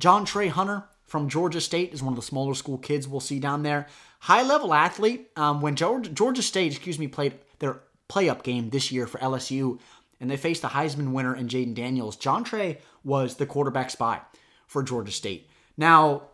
[0.00, 3.64] Jontrey Hunter from Georgia State is one of the smaller school kids we'll see down
[3.64, 3.88] there.
[4.20, 5.28] High level athlete.
[5.34, 9.18] Um, when Georgia, Georgia State, excuse me, played their play up game this year for
[9.18, 9.80] LSU
[10.20, 14.20] and they faced the Heisman winner and Jayden Daniels, Jontrey was the quarterback spy
[14.68, 15.50] for Georgia State.
[15.76, 16.28] Now,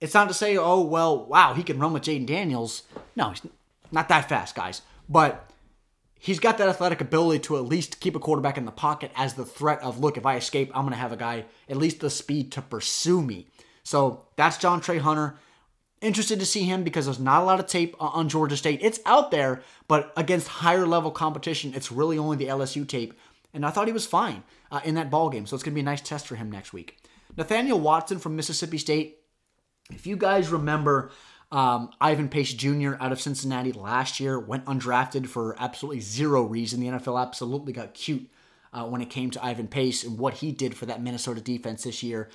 [0.00, 2.84] it's not to say, oh, well, wow, he can run with Jayden Daniels.
[3.14, 3.42] No, he's
[3.92, 4.80] not that fast, guys.
[5.06, 5.50] But
[6.18, 9.34] he's got that athletic ability to at least keep a quarterback in the pocket as
[9.34, 12.00] the threat of, look, if I escape, I'm going to have a guy at least
[12.00, 13.48] the speed to pursue me.
[13.84, 15.36] So that's Jontrey Hunter.
[16.00, 18.80] Interested to see him because there's not a lot of tape on Georgia State.
[18.82, 23.14] It's out there, but against higher level competition, it's really only the LSU tape.
[23.54, 25.76] And I thought he was fine uh, in that ball game, so it's going to
[25.76, 26.98] be a nice test for him next week.
[27.36, 29.18] Nathaniel Watson from Mississippi State.
[29.90, 31.10] If you guys remember,
[31.52, 32.94] um, Ivan Pace Jr.
[33.00, 36.80] out of Cincinnati last year went undrafted for absolutely zero reason.
[36.80, 38.28] The NFL absolutely got cute
[38.72, 41.84] uh, when it came to Ivan Pace and what he did for that Minnesota defense
[41.84, 42.28] this year.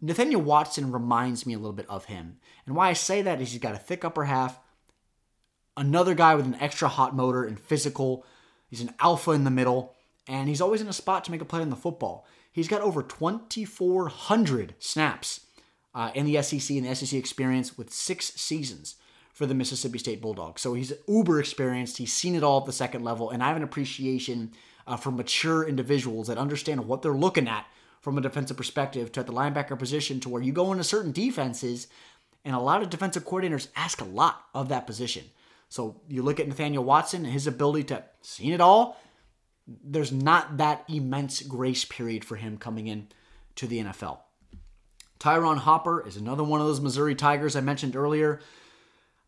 [0.00, 2.38] Nathaniel Watson reminds me a little bit of him.
[2.66, 4.58] And why I say that is he's got a thick upper half,
[5.76, 8.24] another guy with an extra hot motor and physical.
[8.68, 9.94] He's an alpha in the middle,
[10.26, 12.26] and he's always in a spot to make a play on the football.
[12.52, 15.40] He's got over 2,400 snaps
[15.94, 18.96] uh, in the SEC and the SEC experience with six seasons
[19.32, 20.62] for the Mississippi State Bulldogs.
[20.62, 21.98] So he's uber experienced.
[21.98, 24.52] He's seen it all at the second level, and I have an appreciation
[24.86, 27.66] uh, for mature individuals that understand what they're looking at
[28.04, 31.10] from a defensive perspective to at the linebacker position to where you go into certain
[31.10, 31.88] defenses,
[32.44, 35.24] and a lot of defensive coordinators ask a lot of that position.
[35.70, 39.00] So you look at Nathaniel Watson and his ability to see it all.
[39.66, 43.08] There's not that immense grace period for him coming in
[43.56, 44.18] to the NFL.
[45.18, 48.38] Ty'Ron Hopper is another one of those Missouri Tigers I mentioned earlier.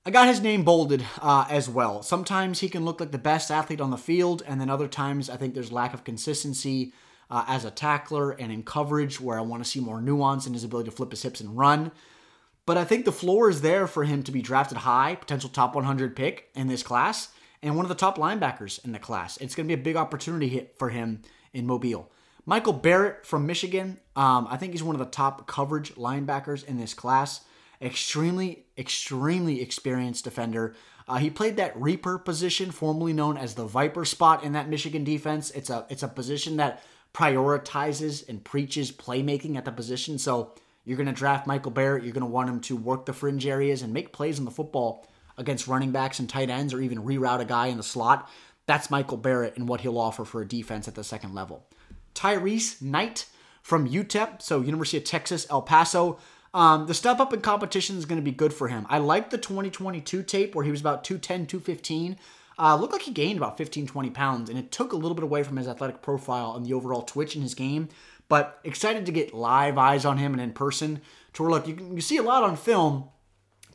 [0.04, 2.02] I got his name bolded uh, as well.
[2.02, 5.30] Sometimes he can look like the best athlete on the field, and then other times
[5.30, 6.92] I think there's lack of consistency
[7.30, 10.52] uh, as a tackler and in coverage where I want to see more nuance in
[10.52, 11.92] his ability to flip his hips and run.
[12.66, 15.74] But I think the floor is there for him to be drafted high, potential top
[15.74, 17.28] 100 pick in this class,
[17.62, 19.36] and one of the top linebackers in the class.
[19.38, 21.22] It's going to be a big opportunity hit for him
[21.52, 22.10] in Mobile.
[22.44, 26.78] Michael Barrett from Michigan, um, I think he's one of the top coverage linebackers in
[26.78, 27.40] this class.
[27.82, 30.74] Extremely, extremely experienced defender.
[31.08, 35.04] Uh, he played that Reaper position, formerly known as the Viper spot in that Michigan
[35.04, 35.50] defense.
[35.50, 36.82] It's a it's a position that
[37.16, 40.18] prioritizes and preaches playmaking at the position.
[40.18, 40.52] So
[40.84, 42.04] you're going to draft Michael Barrett.
[42.04, 44.50] You're going to want him to work the fringe areas and make plays on the
[44.50, 45.08] football
[45.38, 48.28] against running backs and tight ends, or even reroute a guy in the slot.
[48.66, 51.66] That's Michael Barrett and what he'll offer for a defense at the second level.
[52.14, 53.26] Tyrice Knight
[53.62, 56.18] from UTEP, so University of Texas, El Paso.
[56.52, 58.86] Um, the step up in competition is going to be good for him.
[58.90, 62.16] I like the 2022 tape where he was about 210, 215.
[62.58, 65.24] Uh, looked like he gained about 15, 20 pounds, and it took a little bit
[65.24, 67.88] away from his athletic profile and the overall twitch in his game.
[68.28, 71.00] But excited to get live eyes on him and in person
[71.34, 73.10] to look, you, can, you see a lot on film,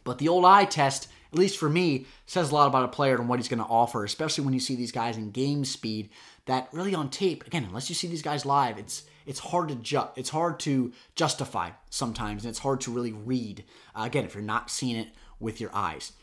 [0.04, 3.16] but the old eye test, at least for me, says a lot about a player
[3.16, 6.10] and what he's going to offer, especially when you see these guys in game speed
[6.46, 9.76] that really on tape, again, unless you see these guys live, it's it's hard to
[9.76, 13.64] ju- it's hard to justify sometimes, and it's hard to really read.
[13.96, 15.10] Uh, again, if you're not seeing it
[15.40, 16.14] with your eyes.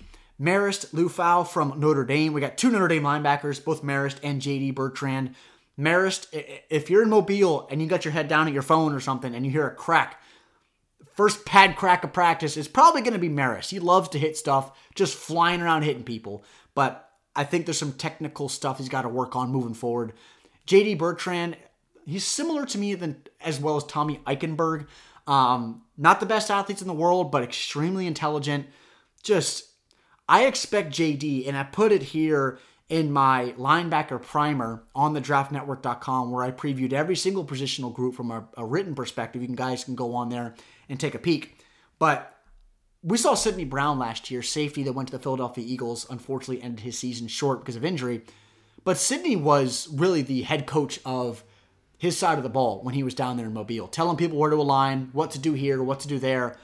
[0.40, 2.32] Marist Liufau from Notre Dame.
[2.32, 5.34] We got two Notre Dame linebackers, both Marist and JD Bertrand.
[5.78, 6.26] Marist,
[6.70, 9.34] if you're in Mobile and you got your head down at your phone or something
[9.34, 10.20] and you hear a crack,
[11.14, 13.70] first pad crack of practice is probably going to be Marist.
[13.70, 16.44] He loves to hit stuff, just flying around hitting people.
[16.74, 20.12] But I think there's some technical stuff he's got to work on moving forward.
[20.66, 21.56] JD Bertrand,
[22.04, 24.86] he's similar to me than as well as Tommy Eichenberg.
[25.26, 28.66] Um, not the best athletes in the world, but extremely intelligent.
[29.22, 29.64] Just,
[30.28, 32.58] I expect JD, and I put it here
[32.88, 38.30] in my linebacker primer on the draftnetwork.com where I previewed every single positional group from
[38.30, 39.42] a, a written perspective.
[39.42, 40.54] You can guys can go on there
[40.88, 41.58] and take a peek.
[41.98, 42.34] But
[43.02, 46.80] we saw Sydney Brown last year, safety that went to the Philadelphia Eagles, unfortunately ended
[46.80, 48.22] his season short because of injury.
[48.84, 51.44] But Sydney was really the head coach of
[51.98, 54.50] his side of the ball when he was down there in Mobile, telling people where
[54.50, 56.56] to align, what to do here, what to do there.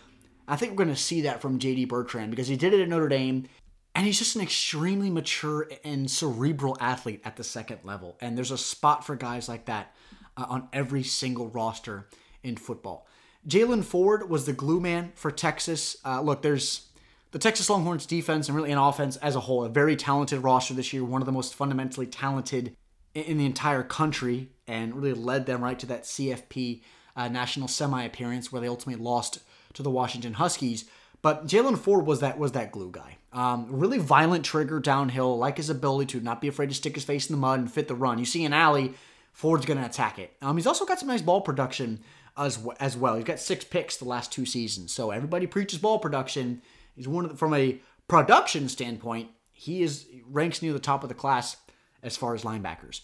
[0.46, 2.88] I think we're going to see that from JD Bertrand because he did it at
[2.88, 3.46] Notre Dame,
[3.94, 8.16] and he's just an extremely mature and cerebral athlete at the second level.
[8.20, 9.94] And there's a spot for guys like that
[10.36, 12.08] uh, on every single roster
[12.42, 13.06] in football.
[13.46, 15.96] Jaylan Ford was the glue man for Texas.
[16.04, 16.88] Uh, look, there's
[17.30, 20.74] the Texas Longhorns defense and really an offense as a whole, a very talented roster
[20.74, 22.74] this year, one of the most fundamentally talented
[23.14, 26.82] in the entire country, and really led them right to that CFP
[27.16, 29.40] uh, national semi appearance where they ultimately lost
[29.74, 30.84] to the Washington Huskies.
[31.22, 33.16] But Jaylan Ford was that was that glue guy.
[33.32, 37.04] Um, really violent trigger downhill, like his ability to not be afraid to stick his
[37.04, 38.18] face in the mud and fit the run.
[38.18, 38.94] You see an alley,
[39.32, 40.32] Ford's going to attack it.
[40.40, 42.00] Um, he's also got some nice ball production
[42.36, 43.16] as as well.
[43.16, 44.92] He's got six picks the last two seasons.
[44.92, 46.62] So everybody preaches ball production.
[46.94, 51.14] He's one the, from a production standpoint, he is ranks near the top of the
[51.14, 51.56] class
[52.02, 53.00] as far as linebackers.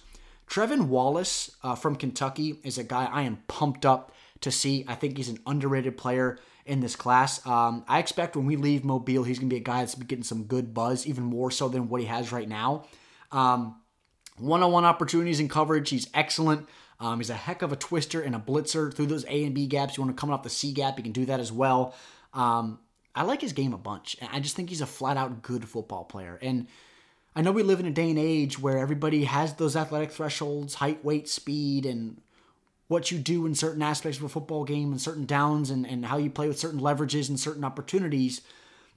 [0.48, 4.84] Trevin Wallace uh, from Kentucky is a guy I am pumped up to see.
[4.86, 6.38] I think he's an underrated player
[6.70, 7.44] in this class.
[7.46, 10.22] Um, I expect when we leave Mobile, he's going to be a guy that's getting
[10.22, 12.86] some good buzz, even more so than what he has right now.
[13.32, 13.76] Um,
[14.38, 16.68] one-on-one opportunities and coverage, he's excellent.
[17.00, 19.66] Um, he's a heck of a twister and a blitzer through those A and B
[19.66, 19.96] gaps.
[19.96, 21.94] You want to come off the C gap, you can do that as well.
[22.32, 22.78] Um,
[23.14, 24.16] I like his game a bunch.
[24.32, 26.38] I just think he's a flat out good football player.
[26.40, 26.68] And
[27.34, 30.74] I know we live in a day and age where everybody has those athletic thresholds,
[30.74, 32.20] height, weight, speed, and
[32.90, 36.06] what you do in certain aspects of a football game and certain downs and, and
[36.06, 38.40] how you play with certain leverages and certain opportunities.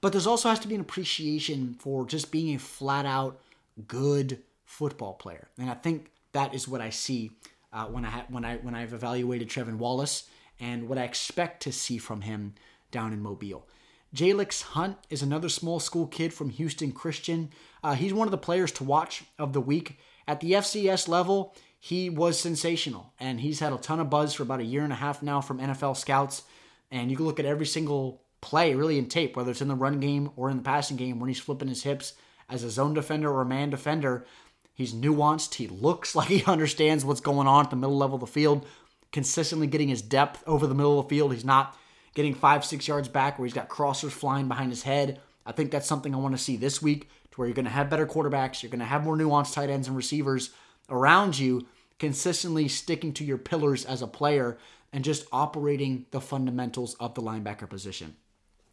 [0.00, 3.40] But there's also has to be an appreciation for just being a flat out
[3.86, 5.46] good football player.
[5.60, 7.30] And I think that is what I see
[7.72, 10.28] uh, when I ha- when I when I've evaluated Trevin Wallace
[10.58, 12.54] and what I expect to see from him
[12.90, 13.64] down in Mobile.
[14.12, 17.50] Jalyx Hunt is another small school kid from Houston Christian.
[17.84, 20.00] Uh, he's one of the players to watch of the week.
[20.26, 21.54] At the FCS level,
[21.84, 24.92] he was sensational, and he's had a ton of buzz for about a year and
[24.92, 26.44] a half now from NFL scouts.
[26.90, 29.74] And you can look at every single play really in tape, whether it's in the
[29.74, 32.14] run game or in the passing game, when he's flipping his hips
[32.48, 34.24] as a zone defender or a man defender.
[34.72, 35.56] He's nuanced.
[35.56, 38.64] He looks like he understands what's going on at the middle level of the field,
[39.12, 41.34] consistently getting his depth over the middle of the field.
[41.34, 41.76] He's not
[42.14, 45.20] getting five, six yards back where he's got crossers flying behind his head.
[45.44, 47.70] I think that's something I want to see this week to where you're going to
[47.70, 50.48] have better quarterbacks, you're going to have more nuanced tight ends and receivers
[50.88, 51.66] around you,
[51.98, 54.58] consistently sticking to your pillars as a player
[54.92, 58.16] and just operating the fundamentals of the linebacker position.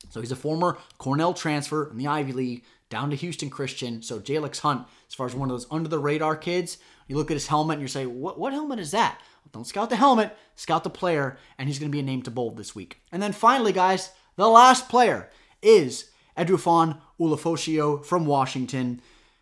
[0.09, 4.01] So he's a former Cornell transfer in the Ivy League down to Houston Christian.
[4.01, 7.31] So Jalyx Hunt, as far as one of those under the radar kids, you look
[7.31, 9.19] at his helmet and you say, what, what helmet is that?
[9.19, 12.21] Well, don't scout the helmet, scout the player, and he's going to be a name
[12.23, 13.01] to bold this week.
[13.11, 15.29] And then finally, guys, the last player
[15.61, 19.01] is Edefuan Ulofoshio from Washington.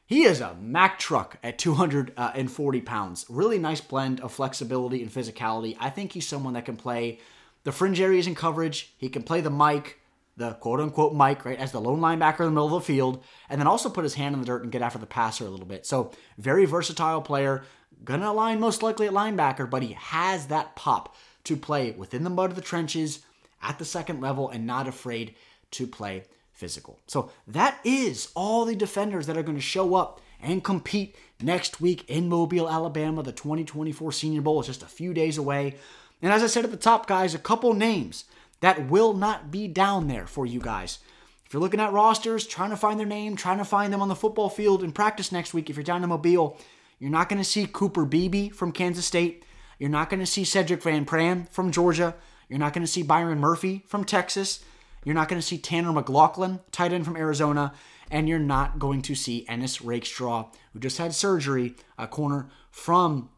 [0.09, 3.27] He is a Mack truck at 240 uh, pounds.
[3.29, 5.77] Really nice blend of flexibility and physicality.
[5.79, 7.19] I think he's someone that can play
[7.63, 8.91] the fringe areas in coverage.
[8.97, 9.99] He can play the Mike
[10.35, 13.23] the quote unquote Mike, right, as the lone linebacker in the middle of the field,
[13.49, 15.49] and then also put his hand in the dirt and get after the passer a
[15.49, 15.85] little bit.
[15.85, 17.63] So, very versatile player,
[18.03, 22.29] gonna align most likely at linebacker, but he has that pop to play within the
[22.31, 23.19] mud of the trenches
[23.61, 25.35] at the second level and not afraid
[25.71, 26.23] to play
[26.59, 26.99] physical.
[27.07, 31.81] So, that is all the defenders that are going to show up and compete next
[31.81, 33.23] week in Mobile, Alabama.
[33.23, 35.75] The 2024 Senior Bowl is just a few days away.
[36.21, 38.25] And as I said at the top, guys, a couple names
[38.59, 40.99] that will not be down there for you guys.
[41.45, 44.09] If you're looking at rosters, trying to find their name, trying to find them on
[44.09, 46.57] the football field in practice next week, if you're down in Mobile,
[46.99, 49.45] you're not going to see Cooper Beebe from Kansas State.
[49.79, 52.15] You're not going to see Sedrick Van Pran from Georgia.
[52.49, 54.63] You're not going to see Byron Murphy from Texas.
[55.03, 57.73] You're not going to see Tanner McLachlan, tight end from Arizona.
[58.11, 63.29] And you're not going to see Ennis Rakestraw, who just had surgery, a corner from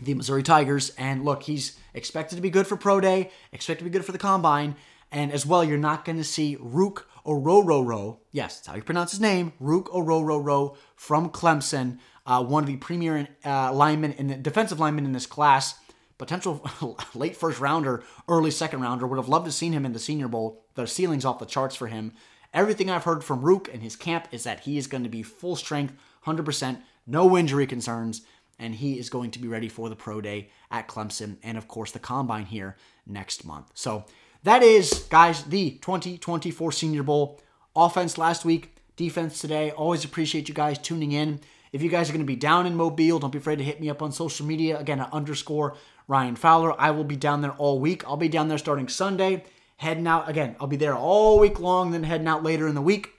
[0.00, 0.90] the Missouri Tigers.
[0.96, 4.12] And look, he's expected to be good for Pro Day, expected to be good for
[4.12, 4.76] the Combine.
[5.12, 8.18] And as well, you're not going to see Ruke Orhorhoro.
[8.32, 9.52] Yes, that's how you pronounce his name.
[9.60, 15.04] Ruke Orhorhoro from Clemson, uh, one of the premier uh, linemen in the defensive linemen
[15.04, 15.74] in this class.
[16.18, 16.64] Potential
[17.14, 19.06] late first rounder, early second rounder.
[19.06, 20.64] Would have loved to seen him in the Senior Bowl.
[20.74, 22.12] The ceiling's off the charts for him.
[22.54, 25.22] Everything I've heard from Ruke and his camp is that he is going to be
[25.22, 25.94] full strength,
[26.24, 28.22] 100%, no injury concerns
[28.58, 31.68] and he is going to be ready for the pro day at Clemson and, of
[31.68, 33.70] course, the combine here next month.
[33.74, 34.04] So
[34.44, 37.40] that is, guys, the 2024 Senior Bowl.
[37.74, 39.70] Offense last week, defense today.
[39.70, 41.40] Always appreciate you guys tuning in.
[41.72, 43.80] If you guys are going to be down in Mobile, don't be afraid to hit
[43.80, 44.78] me up on social media.
[44.78, 45.76] Again, at underscore
[46.08, 46.80] Ryan Fowler.
[46.80, 48.06] I will be down there all week.
[48.06, 49.44] I'll be down there starting Sunday,
[49.76, 50.28] heading out.
[50.28, 53.10] Again, I'll be there all week long, then heading out later in the week.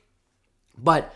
[0.78, 1.14] But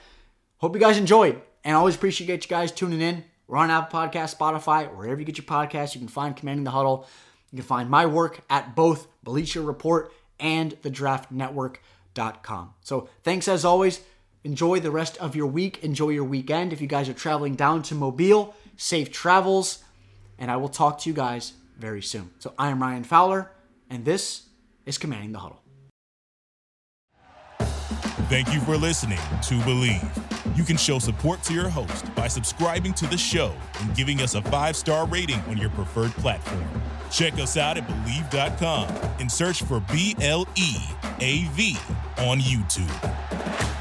[0.57, 1.41] hope you guys enjoyed.
[1.63, 3.23] And always appreciate you guys tuning in.
[3.47, 5.93] We're on Apple Podcast, Spotify, wherever you get your podcasts.
[5.93, 7.05] You can find Commanding the Huddle.
[7.51, 12.73] You can find my work at both Bleacher Report and thedraftnetwork.com.
[12.81, 14.01] So thanks as always.
[14.43, 15.83] Enjoy the rest of your week.
[15.83, 16.73] Enjoy your weekend.
[16.73, 19.83] If you guys are traveling down to Mobile, safe travels.
[20.39, 22.31] And I will talk to you guys very soon.
[22.39, 23.51] So I am Ryan Fowler,
[23.89, 24.43] and this
[24.85, 25.61] is Commanding the Huddle.
[28.29, 30.57] Thank you for listening to Bleav.
[30.57, 34.35] You can show support to your host by subscribing to the show and giving us
[34.35, 36.63] a five star rating on your preferred platform.
[37.11, 38.87] Check us out at Bleav.com
[39.19, 40.77] and search for B L E
[41.19, 41.77] A V
[42.19, 43.80] on YouTube.